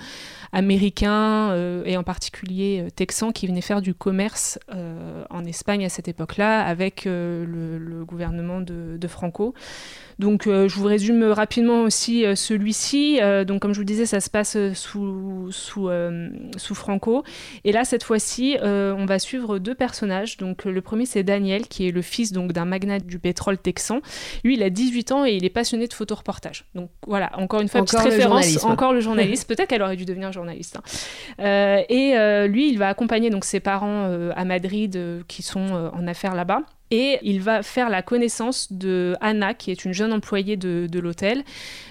[0.50, 4.58] américains et en particulier texans qui venaient faire du commerce
[5.28, 9.54] en Espagne à cette époque-là avec le, gouvernement de, de Franco.
[10.20, 13.18] Donc euh, je vous résume rapidement aussi euh, celui-ci.
[13.22, 15.88] Euh, donc comme je vous disais, ça se passe sous, sous,
[16.56, 17.24] sous Franco.
[17.64, 20.36] Et là, cette fois-ci, on va suivre deux personnages.
[20.36, 24.00] Donc le premier, c'est Daniel, qui est le fils donc d'un magnat du pétrole texan.
[24.44, 26.66] Lui, il a 18 ans et il est passionné de photoreportage.
[26.74, 28.62] Donc voilà, encore une fois, encore petite référence.
[28.64, 29.48] Encore le journaliste.
[29.48, 30.78] Peut-être qu'elle aurait dû devenir journaliste.
[31.38, 31.82] Hein.
[31.88, 36.62] et lui, il va accompagner donc ses parents à Madrid qui sont en affaires là-bas
[36.90, 41.44] et il va faire la connaissance de Anna, qui est une jeune employée de, l'hôtel.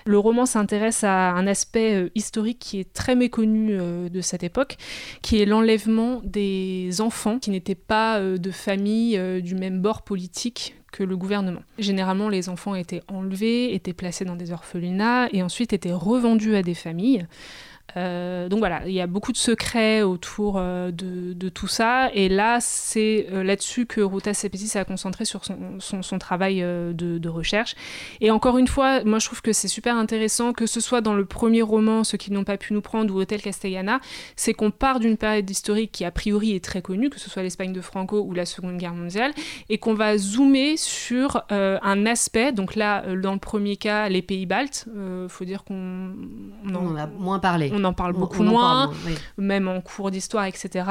[0.05, 4.43] Le roman s'intéresse à un aspect euh, historique qui est très méconnu euh, de cette
[4.43, 4.77] époque,
[5.21, 10.75] qui est l'enlèvement des enfants qui n'étaient pas euh, de famille du même bord politique
[10.91, 11.61] que le gouvernement.
[11.77, 16.63] Généralement, les enfants étaient enlevés, étaient placés dans des orphelinats et ensuite étaient revendus à
[16.63, 17.25] des familles.
[17.97, 22.09] Euh, donc voilà, il y a beaucoup de secrets autour euh, de, tout ça.
[22.13, 27.75] Et là, c'est euh, là-dessus que Ruta Sepeti s'est concentré sur son, travail de, recherche.
[28.21, 31.13] Et encore une fois, moi je trouve que c'est super intéressant, que ce soit dans
[31.13, 33.99] le premier roman, Ceux qui n'ont pas pu nous prendre, ou Hôtel Castellana,
[34.35, 37.43] c'est qu'on part d'une période historique qui a priori est très connue, que ce soit
[37.43, 39.31] l'Espagne de Franco ou la Seconde Guerre mondiale,
[39.69, 42.51] et qu'on va zoomer sur un aspect.
[42.51, 46.11] Donc là, dans le premier cas, les pays baltes, il faut dire qu'on
[46.73, 48.91] en, a moins parlé en parle beaucoup moins,
[49.37, 50.85] même en cours d'histoire, etc.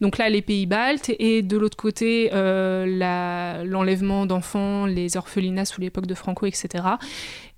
[0.00, 5.80] Donc là, les pays baltes, et de l'autre côté, euh, l'enlèvement d'enfants, les orphelinats sous
[5.80, 6.84] l'époque de Franco, etc.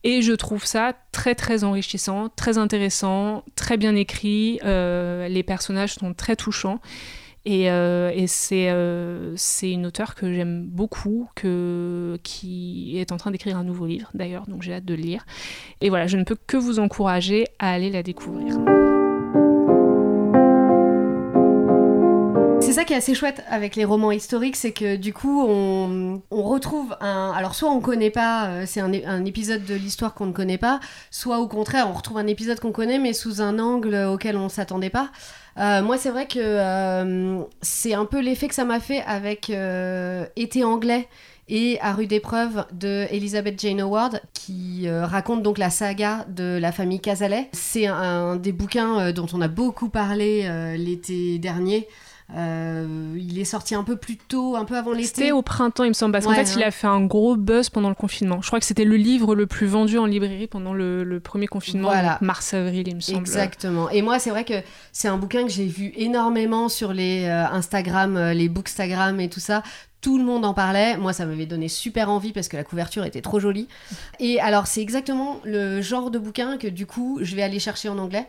[0.05, 4.61] Et je trouve ça très très enrichissant, très intéressant, très bien écrit.
[4.65, 6.81] Euh, les personnages sont très touchants.
[7.45, 8.11] Et, euh,
[8.53, 13.87] euh, c'est une auteure que j'aime beaucoup, que, qui est en train d'écrire un nouveau
[13.87, 15.25] livre d'ailleurs, donc j'ai hâte de le lire.
[15.81, 18.59] Et voilà, je ne peux que vous encourager à aller la découvrir.
[22.69, 26.21] C'est ça qui est assez chouette avec les romans historiques, c'est que du coup on,
[26.31, 27.33] retrouve un...
[27.35, 30.59] Alors soit on connaît pas, euh, c'est un, un, épisode de l'histoire qu'on ne connaît
[30.59, 30.79] pas,
[31.11, 34.51] soit au contraire on retrouve un épisode qu'on connaît mais sous un angle auquel on
[34.51, 35.11] s'attendait pas.
[35.59, 39.51] Euh, moi, c'est vrai que euh, c'est un peu l'effet que ça m'a fait avec
[39.51, 41.09] euh, Été anglais
[41.49, 46.73] et À rue d'épreuve de Elizabeth Jane Howard qui raconte donc la saga de la
[46.73, 47.49] famille Cazalet.
[47.53, 51.89] C'est un, des bouquins dont on a beaucoup parlé l'été dernier.
[52.37, 55.07] Euh, il est sorti un peu plus tôt, un peu avant l'été.
[55.07, 57.71] C'était au printemps, il me semble, parce qu'en fait, il a fait un gros buzz
[57.71, 58.43] pendant le confinement.
[58.43, 61.91] Je crois que c'était le livre le plus vendu en librairie pendant le, premier confinement,
[62.21, 63.19] mars-avril, il me semble.
[63.19, 63.89] Exactement.
[63.91, 64.63] Et moi, c'est vrai que
[64.93, 69.29] c'est un bouquin que j'ai vu énormément sur les euh, Instagram, euh, les Bookstagram et
[69.29, 69.63] tout ça
[70.01, 70.97] tout le monde en parlait.
[70.97, 73.67] Moi, ça m'avait donné super envie parce que la couverture était trop jolie.
[74.21, 77.89] Et alors, c'est exactement le genre de bouquin que du coup, je vais aller chercher
[77.89, 78.29] en anglais.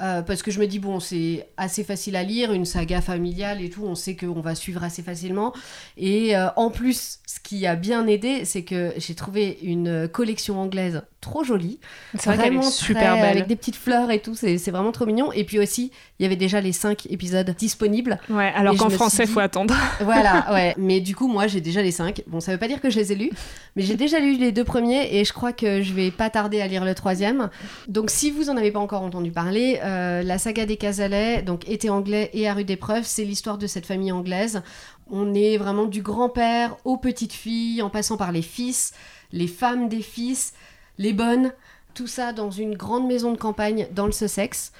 [0.00, 3.62] Euh, parce que je me dis, bon, c'est assez facile à lire, une saga familiale
[3.62, 5.52] et tout, on sait qu'on va suivre assez facilement.
[5.96, 10.60] Et euh, en plus, ce qui a bien aidé, c'est que j'ai trouvé une collection
[10.60, 11.80] anglaise trop jolie.
[12.16, 13.24] C'est vraiment super belle.
[13.24, 15.32] Avec des petites fleurs et tout, c'est vraiment trop mignon.
[15.32, 18.20] Et puis aussi, il y avait déjà les cinq épisodes disponibles.
[18.28, 19.74] Ouais, alors qu'en français, il faut attendre.
[20.00, 20.74] voilà, ouais.
[20.76, 22.22] Mais du coup, moi, j'ai déjà les cinq.
[22.26, 23.30] Bon, ça veut pas dire que je les ai lus,
[23.74, 26.60] mais j'ai déjà lu les deux premiers et je crois que je vais pas tarder
[26.60, 27.48] à lire le troisième.
[27.88, 31.68] Donc, si vous en avez pas encore entendu parler, euh, la saga des Casalets, donc
[31.68, 34.62] Été anglais et à rue d'épreuve, c'est l'histoire de cette famille anglaise.
[35.10, 38.92] On est vraiment du grand-père aux petites filles, en passant par les fils,
[39.32, 40.54] les femmes des fils
[40.98, 41.52] les bonnes,
[41.94, 44.72] tout ça dans une grande maison de campagne dans le Sussex.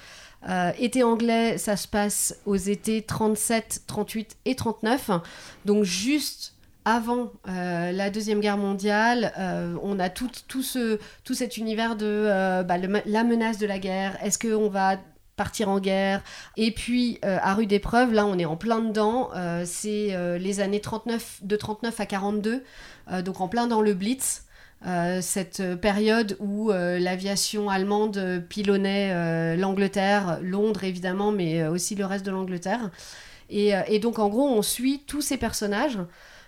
[0.47, 5.11] Euh, été anglais, ça se passe aux étés 37, 38 et 39.
[5.65, 11.33] Donc juste avant euh, la Deuxième Guerre mondiale, euh, on a tout, tout, ce, tout
[11.33, 14.17] cet univers de bah, la menace de la guerre.
[14.23, 14.97] Est-ce qu'on va
[15.35, 16.21] partir en guerre
[16.57, 19.29] Et puis, à rue d'épreuve, là, on est en plein dedans.
[19.65, 22.63] C'est les années 39, de 39 à 42,
[23.23, 24.45] donc en plein dans le Blitz.
[24.85, 32.05] Euh, cette période où euh, l'aviation allemande pilonnait euh, l'Angleterre, Londres évidemment, mais aussi le
[32.05, 32.91] reste de l'Angleterre.
[33.49, 35.99] Et, et, donc en gros, on suit tous ces personnages.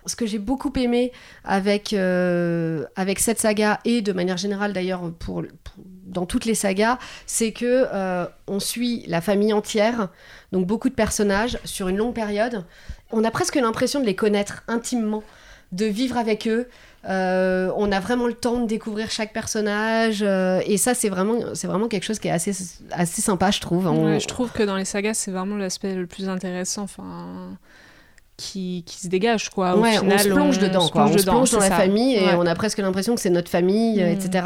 [0.07, 1.11] Ce que j'ai beaucoup aimé
[1.43, 5.43] avec, avec cette saga et de manière générale d'ailleurs pour,
[6.05, 7.87] dans toutes les sagas, c'est que
[8.47, 10.09] on suit la famille entière,
[10.51, 12.65] donc beaucoup de personnages sur une longue période.
[13.11, 15.23] On a presque l'impression de les connaître intimement,
[15.71, 16.67] de vivre avec eux,
[17.07, 21.37] euh, on a vraiment le temps de découvrir chaque personnage euh, et ça c'est vraiment
[21.53, 22.51] c'est vraiment quelque chose qui est assez
[22.91, 23.85] assez sympa je trouve.
[24.19, 27.57] je trouve que dans les sagas c'est vraiment l'aspect le plus intéressant enfin
[28.37, 29.75] qui, qui, se dégage quoi.
[29.75, 31.05] Au final, on se plonge dedans on quoi.
[31.05, 34.01] on se plonge dans la famille et on a presque l'impression que c'est notre famille,
[34.01, 34.07] mm.
[34.07, 34.45] etc.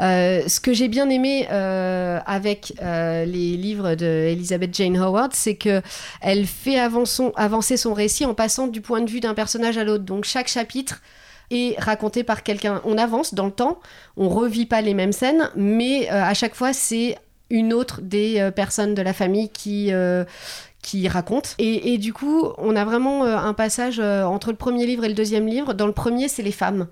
[0.00, 5.82] Euh, ce que j'ai bien aimé avec les livres de Elizabeth Jane Howard, c'est que
[6.20, 10.04] elle fait avancer son récit en passant du point de vue d'un personnage à l'autre.
[10.04, 11.00] Donc chaque chapitre
[11.50, 12.80] et raconté par quelqu'un.
[12.84, 13.80] On avance dans le temps,
[14.16, 17.18] on revit pas les mêmes scènes, mais euh, à chaque fois c'est
[17.50, 20.24] une autre des euh, personnes de la famille qui euh,
[20.82, 21.54] qui raconte.
[21.58, 25.46] Et, du coup, on a vraiment un passage entre le premier livre et le deuxième
[25.46, 25.74] livre.
[25.74, 26.86] Dans le premier, c'est les femmes.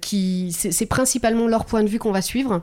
[0.00, 2.62] qui c'est principalement leur point de vue qu'on va suivre.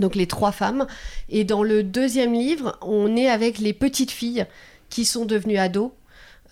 [0.00, 0.86] Donc les trois femmes.
[1.28, 4.46] Et dans le deuxième livre, on est avec les petites filles
[4.88, 5.90] qui sont devenues ados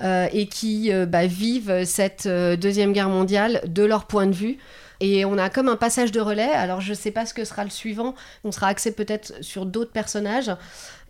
[0.02, 4.34] euh, et qui euh, bah, vivent cette euh, Deuxième Guerre mondiale de leur point de
[4.34, 4.58] vue.
[5.00, 6.50] Et on a comme un passage de relais.
[6.50, 8.14] Alors je ne sais pas ce que sera le suivant.
[8.44, 10.50] On sera axé peut-être sur d'autres personnages.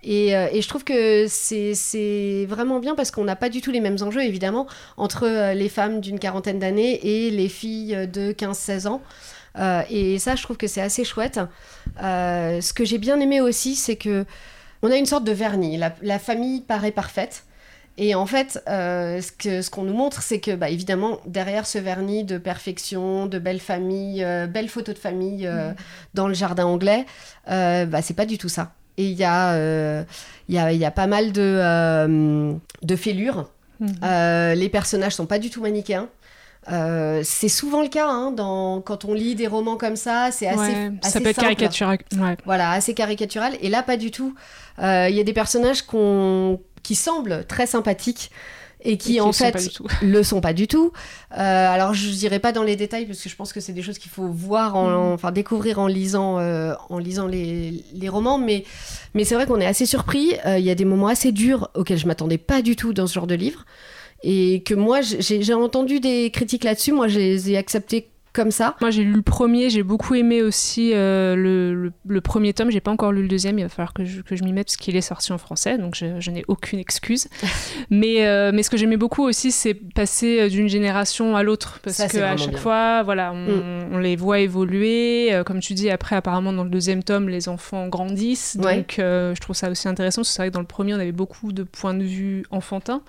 [0.02, 3.80] Et, et, je trouve que c'est vraiment bien parce qu'on n'a pas du tout les
[3.80, 9.02] mêmes enjeux, évidemment, entre les femmes d'une quarantaine d'années et les filles de 15-16 ans.
[9.58, 11.40] Euh, et ça, je trouve que c'est assez chouette.
[12.02, 14.24] Euh, ce que j'ai bien aimé aussi, c'est que
[14.82, 15.78] on a une sorte de vernis.
[16.02, 17.44] La, famille paraît parfaite.
[17.98, 22.24] Et en fait, euh, ce qu'on nous montre, c'est que, bah, évidemment, derrière ce vernis
[22.24, 25.74] de perfection, de belles familles, belles photos de famille mm.
[26.14, 27.04] dans le jardin anglais,
[27.46, 28.72] bah, c'est pas du tout ça.
[29.00, 30.04] Et il y, a,
[30.48, 33.48] y, a, y a pas mal de, de fêlures.
[33.80, 34.54] Mm.
[34.54, 36.08] les personnages sont pas du tout manichéens.
[36.70, 40.46] Euh, c'est souvent le cas hein, dans, quand on lit des romans comme ça, c'est
[40.46, 41.98] assez, Ça peut être caricatural.
[42.44, 43.56] Voilà, assez caricatural.
[43.60, 44.34] Et là, pas du tout.
[44.78, 45.84] Euh, il y a des personnages
[46.82, 48.30] qui semblent très sympathiques
[48.82, 50.92] et qui, en fait le sont pas du tout.
[51.32, 53.82] Euh, alors je dirais pas dans les détails parce que je pense que c'est des
[53.82, 55.12] choses qu'il faut voir, en, mm.
[55.12, 58.64] enfin découvrir en lisant, en lisant les, les, romans, mais,
[59.14, 60.34] mais c'est vrai qu'on est assez surpris.
[60.46, 63.14] Il y a des moments assez durs auxquels je m'attendais pas du tout dans ce
[63.14, 63.64] genre de livre
[64.22, 68.76] et que moi j'ai entendu des critiques là-dessus, moi je les ai acceptées comme ça.
[68.80, 72.80] Moi j'ai lu le premier, j'ai beaucoup aimé aussi euh, le, le, premier tome, j'ai
[72.80, 74.76] pas encore lu le deuxième, il va falloir que je, que je m'y mette parce
[74.76, 77.28] qu'il est sorti en français, donc je, je n'ai aucune excuse.
[77.90, 81.80] mais, euh, mais ce que j'aimais beaucoup aussi, c'est passer euh, d'une génération à l'autre,
[81.82, 83.88] parce qu'à chaque fois, voilà, on, mm.
[83.92, 85.32] on, les voit évoluer.
[85.44, 89.56] comme tu dis, après apparemment dans le deuxième tome, les enfants grandissent, donc je trouve
[89.56, 91.62] ça aussi intéressant, parce que c'est vrai que dans le premier, on avait beaucoup de
[91.62, 93.02] points de vue enfantins.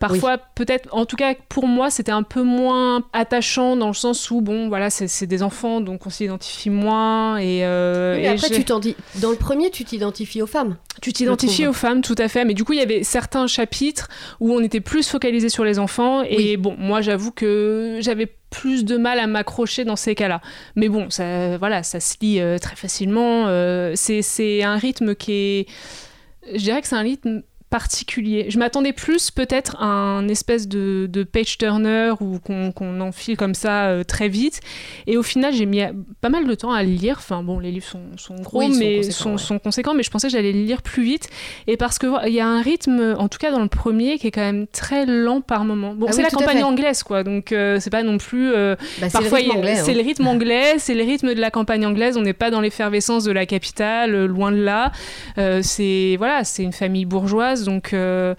[0.00, 4.30] Parfois, peut-être, en tout cas pour moi, c'était un peu moins attachant dans le sens
[4.30, 7.36] où, bon, voilà, c'est des enfants, donc on s'identifie moins.
[7.36, 10.78] Et, euh, après, tu t'en dis, dans le premier, tu t'identifies aux femmes.
[11.02, 12.46] Tu t'identifies aux femmes, tout à fait.
[12.46, 14.08] Mais du coup, il y avait certains chapitres
[14.40, 16.22] où on était plus focalisé sur les enfants.
[16.22, 20.40] Et bon, moi, j'avoue que j'avais plus de mal à m'accrocher dans ces cas-là.
[20.76, 23.48] Mais bon, ça, voilà, ça se lit euh, très facilement.
[23.48, 25.66] Euh, c'est un rythme qui est
[26.52, 28.46] je dirais que c'est un rythme particulier.
[28.48, 33.86] Je m'attendais plus peut-être à un espèce de, page turner ou qu'on enfile comme ça
[33.86, 34.60] euh, très vite.
[35.06, 35.82] Et au final, j'ai mis
[36.20, 37.16] pas mal de temps à le lire.
[37.18, 40.62] Enfin bon, les livres sont, gros, mais sont conséquents, mais je pensais que j'allais le
[40.62, 41.28] lire plus vite.
[41.68, 44.32] Et parce qu'il y a un rythme, en tout cas dans le premier, qui est
[44.32, 45.94] quand même très lent par moment.
[45.94, 47.22] Bon, ah c'est la campagne anglaise, quoi.
[47.22, 48.52] Donc euh, c'est pas non plus.
[48.52, 49.38] Euh, bah, parfois,
[49.84, 52.16] c'est le rythme anglais, c'est le rythme de la campagne anglaise.
[52.16, 54.90] On n'est pas dans l'effervescence de la capitale, loin de là.
[55.62, 58.34] c'est voilà, c'est une famille bourgeoise donc euh,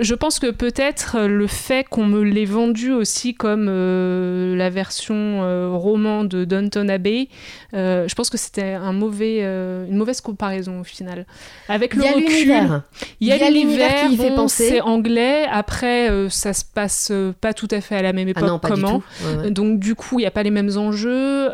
[0.00, 5.14] je pense que peut-être le fait qu'on me l'ait vendu aussi comme euh, la version
[5.14, 7.28] euh, roman de Downton Abbey,
[7.74, 11.26] euh, je pense que c'était un mauvais, une mauvaise comparaison au final.
[11.68, 12.82] Avec le recul,
[13.20, 14.68] il y a l'univers qui fait penser.
[14.68, 15.46] C'est anglais.
[15.50, 18.62] Après, ça se passe pas tout à fait à la même ah époque.
[18.62, 19.02] comment
[19.48, 21.48] Donc du coup, il n'y a pas les mêmes enjeux.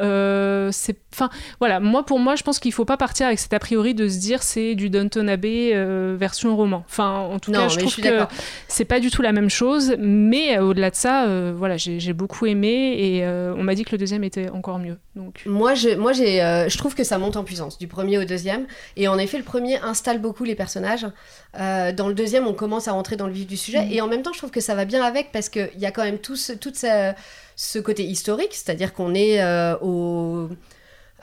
[0.72, 1.80] c'est, enfin, voilà.
[1.80, 4.18] Moi, pour moi, je pense qu'il faut pas partir avec cet a priori de se
[4.18, 5.72] dire c'est du Downton Abbey
[6.16, 6.84] version roman.
[6.88, 8.26] Enfin, en tout cas, je trouve que
[8.68, 12.12] c'est pas du tout la même chose, mais euh, au-delà de ça, euh, voilà, j'ai
[12.12, 14.96] beaucoup aimé et euh, on m'a dit que le deuxième était encore mieux.
[15.16, 15.42] Donc.
[15.46, 16.38] Moi, je, moi j'ai,
[16.68, 18.66] je trouve que ça monte en puissance du premier au deuxième.
[18.96, 21.06] Et en effet, le premier installe beaucoup les personnages.
[21.54, 23.84] dans le deuxième, on commence à rentrer dans le vif du sujet.
[23.84, 23.92] Mm.
[23.92, 25.90] Et en même temps, je trouve que ça va bien avec parce qu'il y a
[25.90, 29.42] quand même tout ce, toute ce côté historique, c'est-à-dire qu'on est,
[29.82, 30.48] au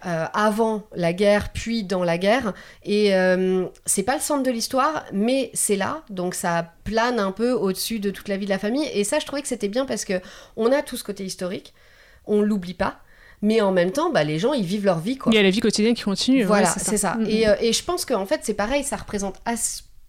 [0.06, 2.54] euh, avant la guerre, puis dans la guerre.
[2.84, 7.32] Et euh, c'est pas le centre de l'histoire, mais c'est là, donc ça plane un
[7.32, 8.88] peu au-dessus de toute la vie de la famille.
[8.94, 10.22] Et ça, je trouvais que c'était bien parce que
[10.56, 11.74] on a tout ce côté historique,
[12.26, 13.00] on l'oublie pas.
[13.42, 15.18] Mais en même temps, bah, les gens, ils vivent leur vie.
[15.18, 15.32] Quoi.
[15.32, 16.44] Il y a la vie quotidienne qui continue.
[16.44, 17.18] Voilà, c'est ça.
[17.18, 17.30] Mm-hmm.
[17.30, 19.36] Et, euh, et, je pense qu'en fait, c'est pareil, ça représente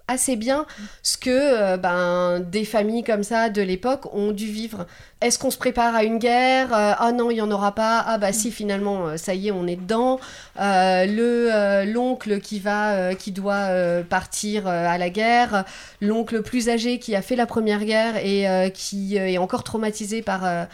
[0.08, 0.66] assez bien
[1.02, 4.86] ce que euh, ben, des familles comme ça de l'époque ont dû vivre.
[5.20, 8.02] Est-ce qu'on se prépare à une guerre euh, Ah non, il n'y en aura pas.
[8.06, 10.18] Ah bah si, finalement, euh, ça y est, on est dedans.
[10.56, 13.68] le l'oncle qui va, qui doit
[14.08, 15.64] partir à la guerre,
[16.00, 20.66] l'oncle plus âgé qui a fait la première guerre et qui est encore traumatisé par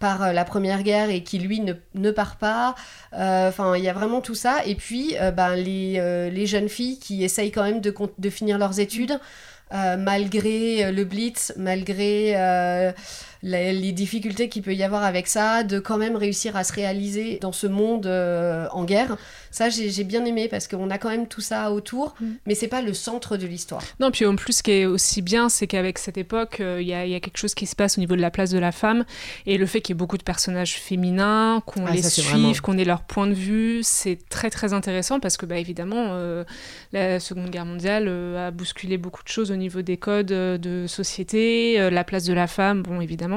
[0.00, 2.74] par euh, la Première Guerre et qui lui ne, ne part pas.
[3.12, 4.64] Euh, enfin, il y a vraiment tout ça.
[4.66, 8.58] Et puis, euh, ben, les, les, jeunes filles qui essayent quand même de, de finir
[8.58, 9.20] leurs études,
[9.70, 12.34] malgré le blitz, malgré
[13.42, 17.38] les, difficultés qu'il peut y avoir avec ça, de quand même réussir à se réaliser
[17.40, 19.16] dans ce monde euh, en guerre.
[19.50, 22.26] Ça, j'ai bien aimé parce qu'on a quand même tout ça autour, mm.
[22.46, 23.82] mais c'est pas le centre de l'histoire.
[23.98, 26.82] Non, puis en plus, ce qui est aussi bien, c'est qu'avec cette époque, il euh,
[26.82, 28.58] y, a, y, a quelque chose qui se passe au niveau de la place de
[28.58, 29.04] la femme
[29.46, 32.78] et le fait qu'il y ait beaucoup de personnages féminins, qu'on ah, les suive, qu'on
[32.78, 36.44] ait leur point de vue, c'est très très intéressant parce que, bah, évidemment, euh,
[36.92, 41.90] la Seconde Guerre mondiale a bousculé beaucoup de choses au niveau des codes de société,
[41.90, 43.29] la place de la femme, bon, évidemment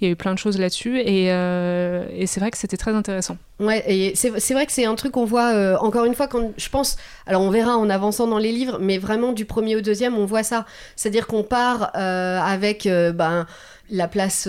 [0.00, 2.92] il y a eu plein de choses là-dessus et, euh, c'est vrai que c'était très
[2.92, 3.36] intéressant.
[3.58, 6.68] Ouais, c'est vrai que c'est un truc qu'on voit euh, encore une fois quand je
[6.68, 6.96] pense.
[7.26, 10.26] Alors on verra en avançant dans les livres, mais vraiment du premier au deuxième, on
[10.26, 10.66] voit ça.
[10.94, 13.46] C'est-à-dire qu'on part euh, avec ben
[13.90, 14.48] la place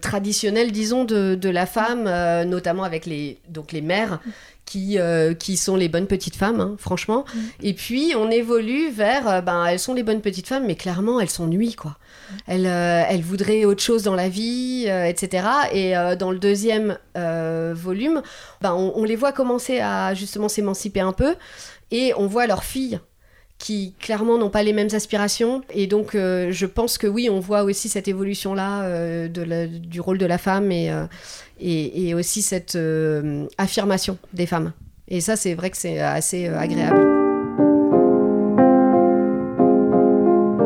[0.00, 2.04] traditionnelle, disons, de, de la femme,
[2.48, 4.20] notamment avec les donc les mères
[4.68, 7.24] qui, euh, qui sont les bonnes petites femmes, hein, franchement.
[7.34, 7.38] Mm.
[7.62, 11.20] Et puis, on évolue vers, euh, ben, elles sont les bonnes petites femmes, mais clairement,
[11.20, 11.96] elles s'ennuient, quoi.
[12.46, 15.48] Elles, euh, elles, voudraient autre chose dans la vie, etc.
[15.72, 18.22] Et dans le deuxième volume,
[18.60, 21.34] ben, on, on, les voit commencer à justement s'émanciper un peu,
[21.90, 23.00] et on voit leurs filles
[23.58, 25.62] qui clairement n'ont pas les mêmes aspirations.
[25.72, 30.38] Et donc, je pense que oui, on voit aussi cette évolution-là du rôle de la
[30.38, 30.92] femme et,
[31.60, 34.72] et, aussi cette euh, affirmation des femmes.
[35.08, 36.98] Et ça, c'est vrai que c'est assez euh, agréable.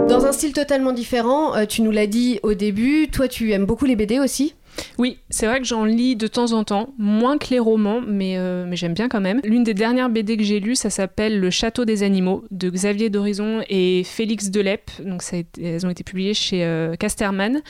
[0.09, 3.65] Dans un style totalement différent, euh, tu nous l'as dit au début, toi tu aimes
[3.65, 4.55] beaucoup les BD aussi?
[4.99, 8.37] Oui, c'est vrai que j'en lis de temps en temps, moins que les romans, mais,
[8.67, 9.41] mais j'aime bien quand même.
[9.45, 13.11] L'une des dernières BD que j'ai lues, ça s'appelle Le Château des Animaux de Xavier
[13.11, 14.91] d'Horizon et Félix Delep.
[15.05, 15.23] Donc
[15.61, 17.63] elles ont été publiées chez Casterman.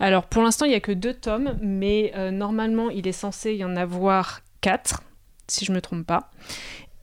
[0.00, 3.64] Alors pour l'instant, il n'y a que deux tomes, mais normalement, il est censé y
[3.64, 5.02] en avoir quatre,
[5.48, 6.30] si je ne me trompe pas.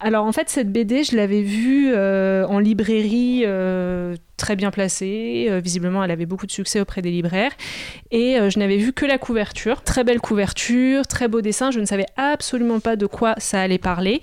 [0.06, 5.48] Alors en fait, cette BD, je l'avais vue euh, en librairie euh, très bien placée.
[5.50, 7.54] Euh, visiblement, elle avait beaucoup de succès auprès des libraires.
[8.12, 9.82] Et je n'avais vu que la couverture.
[9.82, 11.72] Très belle couverture, très beau dessin.
[11.72, 14.22] Je ne savais absolument pas de quoi ça allait parler.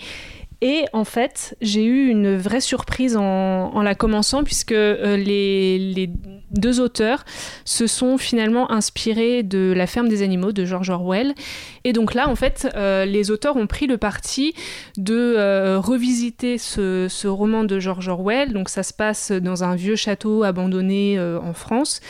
[0.62, 6.11] Et en fait, j'ai eu une vraie surprise en, la commençant, puisque les,
[6.50, 7.24] deux auteurs
[7.64, 11.34] se sont finalement inspirés de La ferme des animaux de George Orwell.
[11.84, 14.54] Et donc là, en fait, euh, les auteurs ont pris le parti
[14.96, 18.52] de euh, revisiter ce, roman de George Orwell.
[18.52, 22.00] Donc ça se passe dans un vieux château abandonné euh, en France.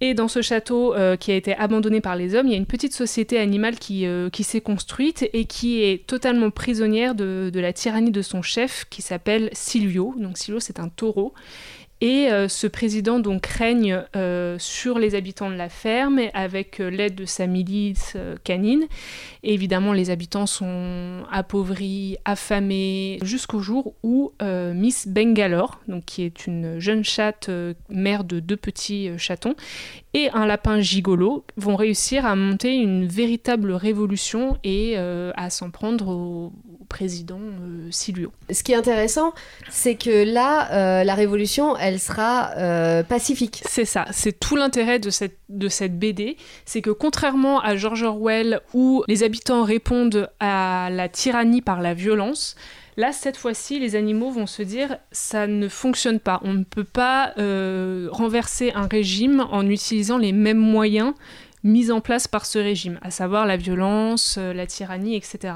[0.00, 2.66] Et dans ce château qui a été abandonné par les hommes, il y a une
[2.66, 7.74] petite société animale qui, qui s'est construite et qui est totalement prisonnière de, de la
[7.74, 10.14] tyrannie de son chef qui s'appelle Silvio.
[10.16, 11.34] Donc Silvio, c'est un taureau.
[12.00, 16.88] Et euh, ce président donc règne euh, sur les habitants de la ferme avec euh,
[16.88, 18.86] l'aide de sa milice canine.
[19.42, 26.46] Et évidemment, les habitants sont appauvris, affamés, jusqu'au jour où Miss Bengalore, donc qui est
[26.46, 27.50] une jeune chatte
[27.88, 29.54] mère de deux petits chatons,
[30.12, 36.08] et un lapin gigolo vont réussir à monter une véritable révolution et à s'en prendre
[36.08, 36.52] au,
[36.88, 37.40] président
[37.90, 38.32] Silvio.
[38.50, 39.32] Ce qui est intéressant,
[39.70, 43.62] c'est que là, la révolution, elle sera euh, pacifique.
[43.66, 48.02] C'est ça, c'est tout l'intérêt de cette, de cette BD, c'est que contrairement à George
[48.02, 52.56] Orwell où les habitants répondent à la tyrannie par la violence,
[52.96, 56.38] Là, cette fois-ci, les animaux vont se dire ça ne fonctionne pas.
[56.42, 61.14] On ne peut pas euh, renverser un régime en utilisant les mêmes moyens
[61.62, 65.54] mise en place par ce régime, à savoir la violence, euh, la tyrannie, etc.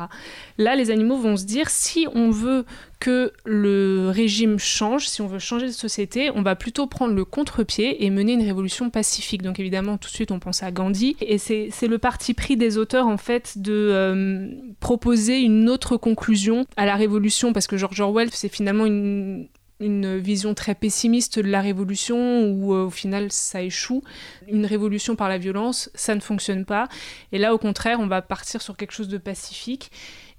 [0.58, 2.64] Là, les animaux vont se dire, si on veut
[3.00, 7.24] que le régime change, si on veut changer de société, on va plutôt prendre le
[7.24, 9.42] contre-pied et mener une révolution pacifique.
[9.42, 11.16] Donc évidemment, tout de suite, on pense à Gandhi.
[11.20, 14.48] Et c'est le parti pris des auteurs, en fait, de euh,
[14.80, 19.48] proposer une autre conclusion à la révolution, parce que George Orwell, c'est finalement une
[19.80, 24.02] une vision très pessimiste de la révolution où euh, au final ça échoue.
[24.48, 26.88] Une révolution par la violence, ça ne fonctionne pas.
[27.32, 29.90] Et là au contraire, on va partir sur quelque chose de pacifique.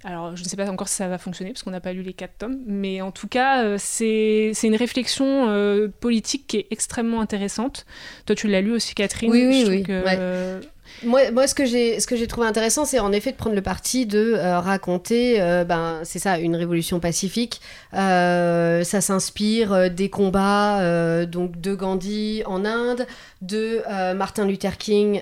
[0.03, 2.03] Alors je ne sais pas encore si ça va fonctionner parce qu'on n'a pas lu
[2.03, 6.67] les quatre tomes, mais en tout cas euh, c'est une réflexion euh, politique qui est
[6.71, 7.85] extrêmement intéressante.
[8.25, 9.95] Toi tu l'as lu aussi Catherine Oui, oui, oui.
[11.03, 13.55] Moi, moi, ce que j'ai, ce que j'ai trouvé intéressant, c'est en effet de prendre
[13.55, 17.61] le parti de euh, raconter, euh, ben, c'est ça, une révolution pacifique.
[17.93, 23.05] Euh, ça s'inspire des combats donc de Gandhi en Inde,
[23.41, 23.81] de
[24.13, 25.21] Martin Luther King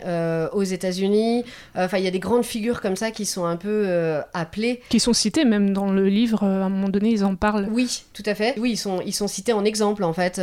[0.54, 1.44] aux États-Unis.
[1.76, 3.88] Enfin, il y a des grandes figures comme ça qui sont un peu
[4.34, 6.44] appelées, qui sont citées même dans le livre.
[6.44, 7.68] à un moment donné, ils en parlent.
[7.72, 8.56] Oui, tout à fait.
[8.58, 10.40] Oui, ils sont, ils sont cités en exemple en fait.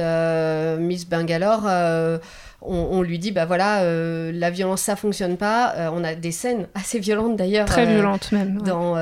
[0.79, 1.69] Miss Bangalore
[2.63, 6.33] on, lui dit bah voilà euh, la violence ça fonctionne pas euh, on a des
[6.33, 8.97] scènes assez violentes d'ailleurs très euh, violentes même dans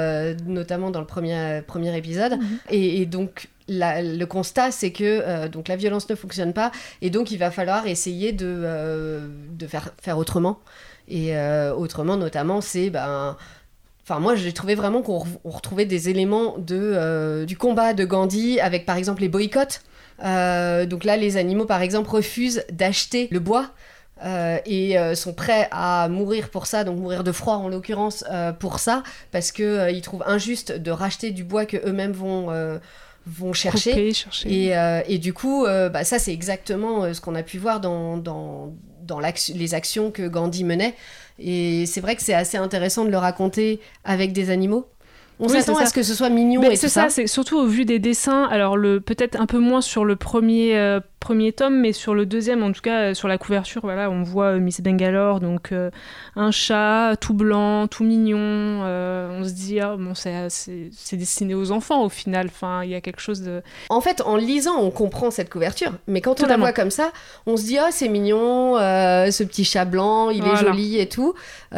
[0.46, 2.59] notamment dans le premier premier épisode mhm.
[2.70, 7.36] et, donc le constat, c'est que donc la violence ne fonctionne pas et donc il
[7.36, 9.20] va falloir essayer de,
[9.52, 10.61] de faire, faire autrement.
[11.06, 11.34] Et
[11.76, 13.36] autrement, notamment, c'est ben,
[14.04, 18.86] Enfin, moi, j'ai trouvé vraiment qu'on retrouvait des éléments de, du combat de Gandhi avec,
[18.86, 19.82] par exemple, les boycotts.
[20.25, 23.71] Euh, donc là, les animaux, par exemple, refusent d'acheter le bois.
[24.25, 28.25] Euh, et euh, sont prêts à mourir pour ça, donc mourir de froid en l'occurrence
[28.59, 32.49] pour ça, parce qu'ils ils trouvent injuste de racheter du bois que eux-mêmes vont
[33.27, 34.12] vont chercher.
[34.45, 34.73] Et,
[35.07, 39.21] et, du coup, bah, ça c'est exactement ce qu'on a pu voir dans, dans, dans
[39.21, 40.97] les actions que Gandhi menait.
[41.39, 44.89] Et c'est vrai que c'est assez intéressant de le raconter avec des animaux.
[45.41, 47.84] On s'attend à ce que ce soit mignon et C'est ça, c'est surtout au vu
[47.84, 48.45] des dessins.
[48.45, 52.26] Alors le peut-être un peu moins sur le premier euh, premier tome, mais sur le
[52.26, 55.72] deuxième, en tout cas euh, sur la couverture, voilà, on voit euh, Miss Bangalore, donc
[56.36, 58.39] un chat tout blanc, tout mignon.
[58.39, 62.47] on se dit ah, bon c'est destiné aux enfants au final.
[62.47, 63.62] Enfin il y a quelque chose de.
[63.91, 67.12] En fait, en lisant, on comprend cette couverture, mais quand on la voit comme ça,
[67.47, 71.34] on se dit ah c'est mignon, ce petit chat blanc, il est joli et tout,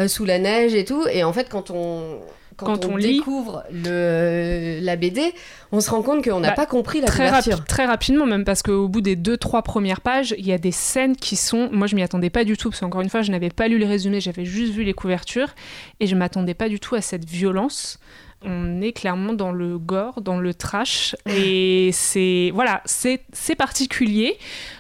[0.07, 1.05] sous la neige et tout.
[1.13, 2.21] Et en fait quand on
[2.65, 5.33] quand, on, découvre le, la BD,
[5.73, 7.65] on se rend compte qu'on n'a bah, pas compris la très couverture.
[7.65, 10.73] très rapidement, même parce qu'au bout des deux, trois premières pages, il y a des
[10.73, 11.69] scènes qui sont.
[11.73, 13.79] Moi, je m'y attendais pas du tout, parce qu'encore une fois, je n'avais pas lu
[13.79, 15.55] les résumés, j'avais juste vu les couvertures,
[16.01, 17.99] et je m'attendais pas du tout à cette violence
[18.43, 24.39] on est clairement dans le gore, dans le trash, et c'est voilà, c'est particulier.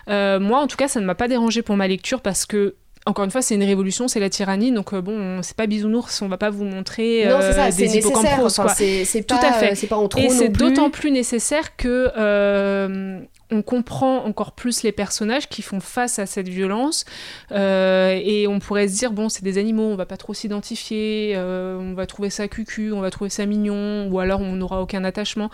[0.08, 2.76] Euh, moi, en tout cas, ça ne m'a pas dérangé pour ma lecture parce que
[3.10, 6.22] encore une fois, c'est une révolution, c'est la tyrannie, donc euh, bon, c'est pas bisounours,
[6.22, 8.74] on va pas vous montrer non, c'est ça, euh, des hippocampos, quoi.
[8.74, 9.74] C'est tout à fait.
[9.74, 14.84] C'est pas en trop Et c'est d'autant plus nécessaire que euh, on comprend encore plus
[14.84, 17.04] les personnages qui font face à cette violence,
[17.50, 21.94] et on pourrait se dire bon, c'est des animaux, on va pas trop s'identifier, on
[21.94, 25.50] va trouver ça cucu, on va trouver ça mignon, ou alors on n'aura aucun attachement.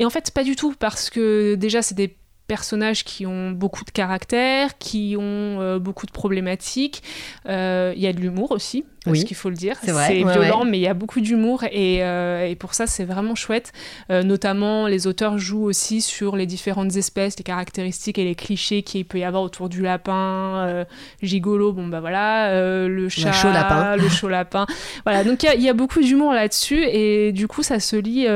[0.00, 2.16] Et en fait, pas du tout, parce que déjà, c'est des
[2.48, 7.02] personnages qui ont beaucoup de caractère, qui ont euh, beaucoup de problématiques.
[7.46, 9.20] Euh, il y a de l'humour aussi, oui.
[9.20, 9.76] ce qu'il faut le dire.
[9.82, 13.34] C'est violent, mais il y a beaucoup d'humour et, euh, et, pour ça, c'est vraiment
[13.34, 13.72] chouette.
[14.08, 19.04] notamment, les auteurs jouent aussi sur les différentes espèces, les caractéristiques et les clichés qu'il
[19.04, 20.86] peut y avoir autour du lapin,
[21.22, 23.96] gigolo, bon bah voilà, le chat, le chaud lapin.
[23.96, 24.66] Le chaud lapin.
[25.04, 28.26] voilà, donc il y, y, a beaucoup d'humour là-dessus et du coup, ça se lit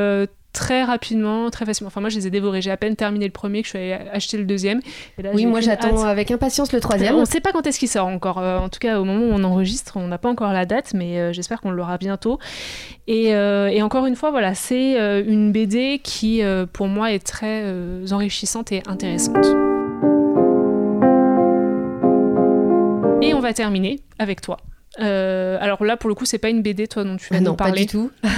[0.53, 1.88] très rapidement, très facilement.
[1.88, 2.62] Enfin, moi, je les ai dévorés.
[2.62, 4.80] J'ai à peine terminé le premier que je suis allée acheter le deuxième.
[5.32, 7.14] oui, moi, j'attends avec impatience le troisième.
[7.14, 8.38] On ne sait pas quand est-ce qu'il sort encore.
[8.38, 10.92] Euh, en tout cas, au moment où on enregistre, on n'a pas encore la date,
[10.94, 12.38] mais euh, j'espère qu'on l'aura bientôt.
[13.07, 14.92] Et, euh, et, encore une fois, voilà, c'est
[15.26, 16.42] une BD qui,
[16.72, 17.64] pour moi, est très
[18.12, 19.46] enrichissante et intéressante.
[23.22, 24.59] Et on va terminer avec toi.
[25.01, 27.40] Euh, alors là, pour le coup, c'est pas une BD, toi, dont tu vas ah
[27.40, 27.72] nous parler.
[27.72, 28.11] Pas du tout.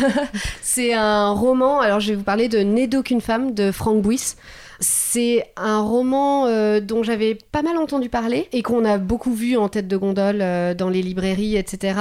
[0.63, 1.81] c'est un roman.
[1.81, 4.35] Alors, je vais vous parler de Né d'aucune femme de Frank Buis.
[4.81, 9.57] C'est un roman euh, dont j'avais pas mal entendu parler et qu'on a beaucoup vu
[9.57, 11.99] en tête de gondole euh, dans les librairies, etc.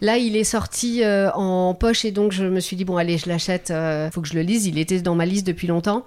[0.00, 3.28] Là, il est sorti en poche et donc je me suis dit, bon, allez, je
[3.28, 3.72] l'achète,
[4.12, 4.66] faut que je le lise.
[4.66, 6.04] Il était dans ma liste depuis longtemps.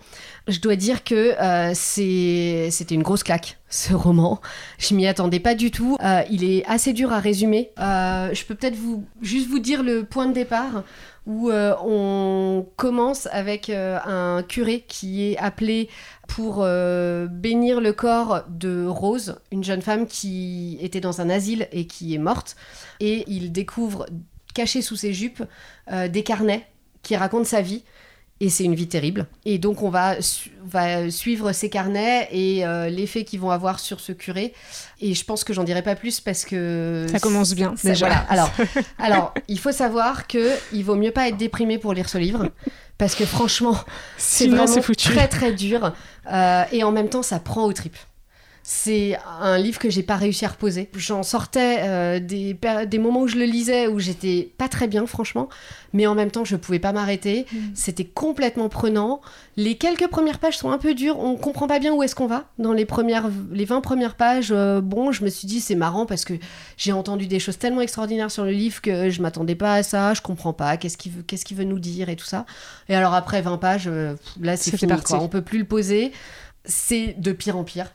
[0.48, 4.40] Je dois dire que euh, c'était une grosse claque, ce roman.
[4.78, 5.98] Je m'y attendais pas du tout.
[6.04, 7.72] Euh, il est assez dur à résumer.
[7.80, 10.84] Euh, je peux peut-être vous, juste vous dire le point de départ
[11.26, 15.90] où on commence avec un curé qui est appelé
[16.28, 21.88] pour bénir le corps de Rose, une jeune femme qui était dans un asile et
[21.88, 22.56] qui est morte.
[23.00, 24.06] Et il découvre,
[24.54, 25.42] caché sous ses jupes,
[25.92, 26.68] des carnets
[27.02, 27.84] qui racontent sa vie
[28.42, 29.28] et c'est une vie terrible.
[29.46, 30.16] Et donc on va,
[30.64, 34.54] va suivre ces carnets et euh, l'effet qu'ils vont avoir sur ce curé.
[35.00, 37.06] Et je pense que j'en dirai pas plus parce que...
[37.10, 38.08] Ça commence bien déjà.
[38.30, 38.52] Alors,
[39.00, 42.50] alors, il faut savoir que il vaut mieux pas être déprimé pour lire ce livre.
[42.98, 43.78] Parce que franchement,
[44.18, 45.94] c'est vraiment très très dur.
[46.32, 47.98] Euh, et en même temps, ça prend aux tripes.
[48.68, 50.90] C'est un livre que j'ai pas réussi à reposer.
[50.96, 52.58] J'en sortais euh, des,
[52.88, 55.50] des, moments où je le lisais où j'étais pas très bien, franchement,
[55.94, 57.46] mais en même temps, je pouvais pas m'arrêter.
[57.54, 57.58] Mm.
[57.76, 59.22] C'était complètement prenant.
[59.56, 61.20] Les quelques premières pages sont un peu dures.
[61.20, 62.46] On comprend pas bien où est-ce qu'on va.
[62.58, 66.08] Dans les, premières, les 20 premières pages, euh, bon, je me suis dit, c'est marrant
[66.08, 66.34] parce que
[66.76, 70.16] j'ai entendu des choses tellement extraordinaires sur le livre que je m'attendais pas à ça.
[70.16, 70.76] Je comprends pas.
[70.78, 72.48] Qu'est-ce qu'il veut, veut nous dire et tout ça.
[72.90, 74.92] Et alors, après 20 pages, euh, là, c'est fini.
[75.04, 75.22] Quoi.
[75.22, 76.12] On peut plus le poser.
[76.64, 77.92] C'est de pire en pire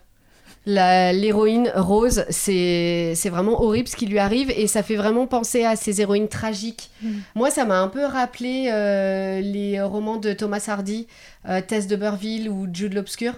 [0.66, 5.76] l'héroïne Rose, c'est vraiment horrible ce qui lui arrive et ça fait vraiment penser à
[5.76, 6.90] ces héroïnes tragiques.
[7.02, 7.18] Mm.
[7.34, 11.06] Moi, ça m'a un peu rappelé euh, les romans de Thomas Hardy,
[11.48, 13.34] euh, Tess de Burville ou Jude l'Obscur.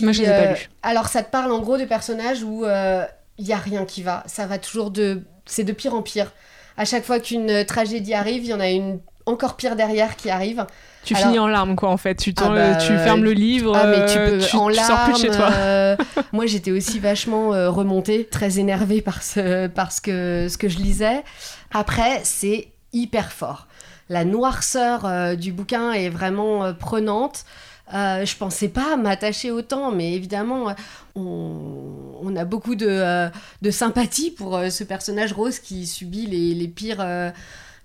[0.00, 0.70] Moi, je les ai pas euh, lus.
[0.82, 4.22] Alors, ça te parle en gros de personnages où il y a rien qui va.
[4.26, 5.22] Ça va toujours de...
[5.44, 6.32] C'est de pire en pire.
[6.76, 10.30] À chaque fois qu'une tragédie arrive, il y en a une encore pire derrière qui
[10.30, 10.66] arrive.
[11.04, 12.14] Tu finis en larmes, quoi, en fait.
[12.14, 15.04] Tu, ah bah, tu fermes le livre, ah, mais tu, euh, peux, en larmes, sors
[15.04, 15.50] plus de chez toi.
[15.52, 15.96] Euh,
[16.32, 20.78] moi, j'étais aussi vachement euh, remontée, très énervée par, ce, parce que, ce que je
[20.78, 21.24] lisais.
[21.72, 23.66] Après, c'est hyper fort.
[24.08, 27.44] La noirceur du bouquin est vraiment prenante.
[27.90, 30.74] Je pensais pas m'attacher autant, mais évidemment,
[31.16, 33.30] on, a beaucoup de,
[33.62, 37.02] de sympathie pour ce personnage rose qui subit les, les pires,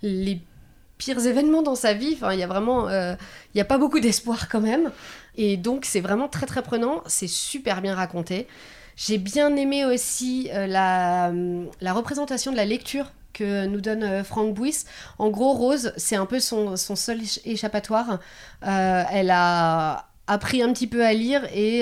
[0.01, 0.41] les
[0.97, 2.13] pires événements dans sa vie.
[2.15, 3.15] Enfin, il y a vraiment, euh,
[3.53, 4.91] il n'y a pas beaucoup d'espoir quand même.
[5.35, 7.03] Et donc, c'est vraiment très très prenant.
[7.05, 8.47] C'est super bien raconté.
[8.95, 11.31] J'ai bien aimé aussi euh, la,
[11.81, 14.85] la, représentation de la lecture que nous donne Franck Bouys.
[15.19, 18.19] En gros, Rose, c'est un peu son, son seul échappatoire.
[18.63, 21.81] elle a appris un petit peu à lire et,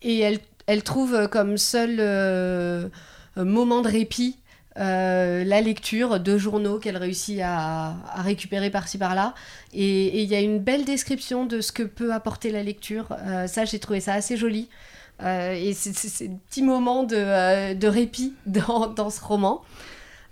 [0.00, 2.90] et elle, elle trouve comme seul
[3.36, 4.38] moment de répit
[4.76, 9.34] euh, la lecture de journaux qu'elle réussit à, récupérer par-ci par-là.
[9.72, 13.06] Et il y a une belle description de ce que peut apporter la lecture.
[13.26, 14.68] Euh, ça, j'ai trouvé ça assez joli.
[15.22, 19.62] Euh, et c'est un petit moment de, répit dans, ce roman.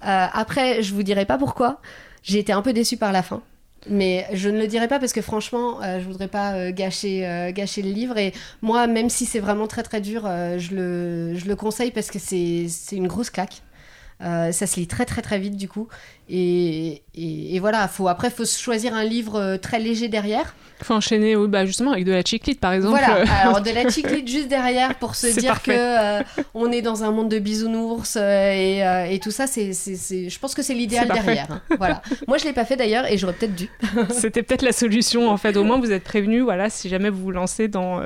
[0.00, 1.80] après, je vous dirai pas pourquoi.
[2.24, 3.42] J'ai été un peu déçue par la fin.
[3.88, 7.90] Mais je ne le dirai pas parce que franchement, je voudrais pas gâcher, gâcher le
[7.90, 8.16] livre.
[8.18, 12.08] Et moi, même si c'est vraiment très très dur, je, le, je le conseille parce
[12.08, 13.62] que c'est une grosse claque.
[14.22, 15.88] Euh, ça se lit très très très vite du coup.
[16.34, 20.54] Et, et, voilà, faut, après, il faut choisir un livre euh, très léger derrière.
[20.80, 22.98] Il faut enchaîner bah, justement avec de la chiclite par exemple.
[22.98, 26.22] Voilà, alors de la chiclite juste derrière pour se dire que euh,
[26.54, 30.62] on est dans un monde de bisounours et, et, tout ça, c'est, je pense que
[30.62, 31.48] c'est l'idéal derrière.
[31.50, 31.60] Hein.
[31.76, 32.02] Voilà.
[32.26, 33.68] Moi je l'ai pas fait d'ailleurs et j'aurais peut-être dû.
[34.10, 35.56] C'était peut-être la solution en fait.
[35.56, 36.40] Au moins vous êtes prévenu.
[36.40, 38.00] Voilà, si jamais vous vous lancez dans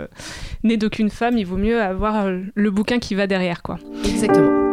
[0.64, 3.78] Né d'aucune femme, il vaut mieux avoir le bouquin qui va derrière quoi.
[4.04, 4.65] Exactement.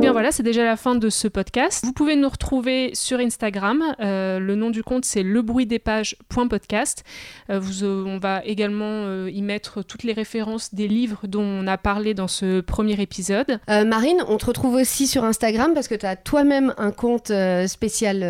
[0.00, 1.84] Et eh bien voilà, c'est déjà la fin de ce podcast.
[1.84, 3.84] Vous pouvez nous retrouver sur Instagram.
[4.00, 7.04] Euh, le nom du compte, c'est lebruitdespages.podcast.
[7.50, 11.42] Euh, vous, euh, on va également euh, y mettre toutes les références des livres dont
[11.42, 13.60] on a parlé dans ce premier épisode.
[13.68, 17.30] Marine, on te retrouve aussi sur Instagram parce que tu as toi-même un compte
[17.66, 18.20] spécial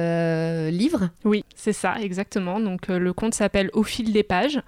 [0.71, 1.11] livre.
[1.25, 2.59] Oui, c'est ça, exactement.
[2.59, 4.61] Donc le compte s'appelle Au fil des pages.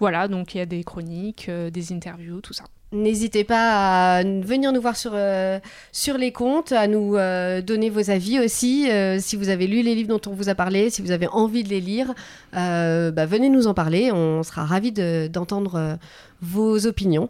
[0.00, 2.64] Voilà, donc il y a des chroniques, des interviews, tout ça.
[2.92, 5.58] N'hésitez pas à venir nous voir sur, euh,
[5.90, 8.88] sur les comptes, à nous euh, donner vos avis aussi.
[8.88, 11.26] Euh, si vous avez lu les livres dont on vous a parlé, si vous avez
[11.26, 12.14] envie de les lire,
[12.52, 14.12] bah, venez nous en parler.
[14.12, 15.98] On sera ravis d'entendre
[16.40, 17.28] vos opinions.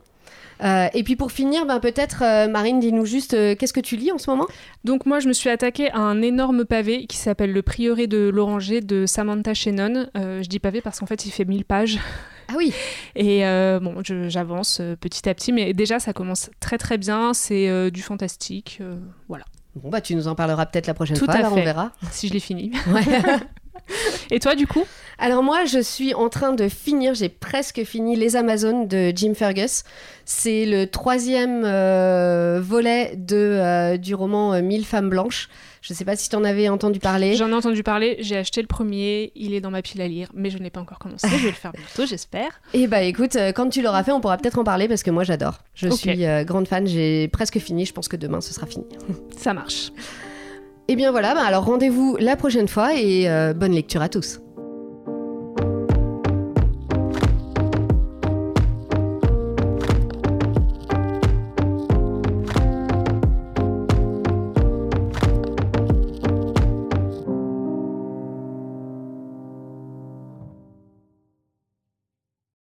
[0.63, 3.97] Euh, et puis pour finir, ben peut-être, euh, Marine, dis-nous juste, euh, qu'est-ce que tu
[3.97, 4.47] lis en ce moment?
[4.85, 8.29] Donc moi, je me suis attaquée à un énorme pavé qui s'appelle Le Prieuré de
[8.29, 10.07] l'Oranger de Samantha Shannon.
[10.15, 11.99] je dis pavé parce qu'en fait, il fait 1000 pages.
[12.49, 12.73] Ah oui
[13.15, 13.41] Et
[13.81, 17.35] bon, j'avance petit à petit, mais déjà, ça commence très très bien.
[17.35, 18.81] C'est du fantastique,
[19.29, 19.45] voilà.
[19.75, 21.93] Bon, bah tu nous en parleras peut-être la prochaine fois, on verra.
[22.11, 22.73] Si je l'ai fini.
[22.89, 23.03] Ouais.
[24.31, 24.85] Et toi, du coup?
[25.19, 29.33] Alors moi, je suis en train de finir, j'ai presque fini Les Amazones de Jim
[29.35, 29.83] Fergus.
[30.27, 35.49] C'est le troisième euh, volet de, euh, du roman euh, Mille femmes blanches.
[35.81, 37.35] Je ne sais pas si tu en avais entendu parler.
[37.35, 40.29] J'en ai entendu parler, j'ai acheté le premier, il est dans ma pile à lire,
[40.35, 41.29] mais je n'ai pas encore commencé.
[41.29, 42.61] je vais le faire bientôt, j'espère.
[42.75, 45.13] Et eh bah écoute, quand tu l'auras fait, on pourra peut-être en parler parce que
[45.13, 45.61] moi j'adore.
[45.75, 48.85] Je suis grande fan, j'ai presque fini, je pense que demain ce sera fini.
[49.37, 49.93] Ça marche.
[50.89, 54.41] Et eh bien voilà, bah alors rendez-vous la prochaine fois et bonne lecture à tous.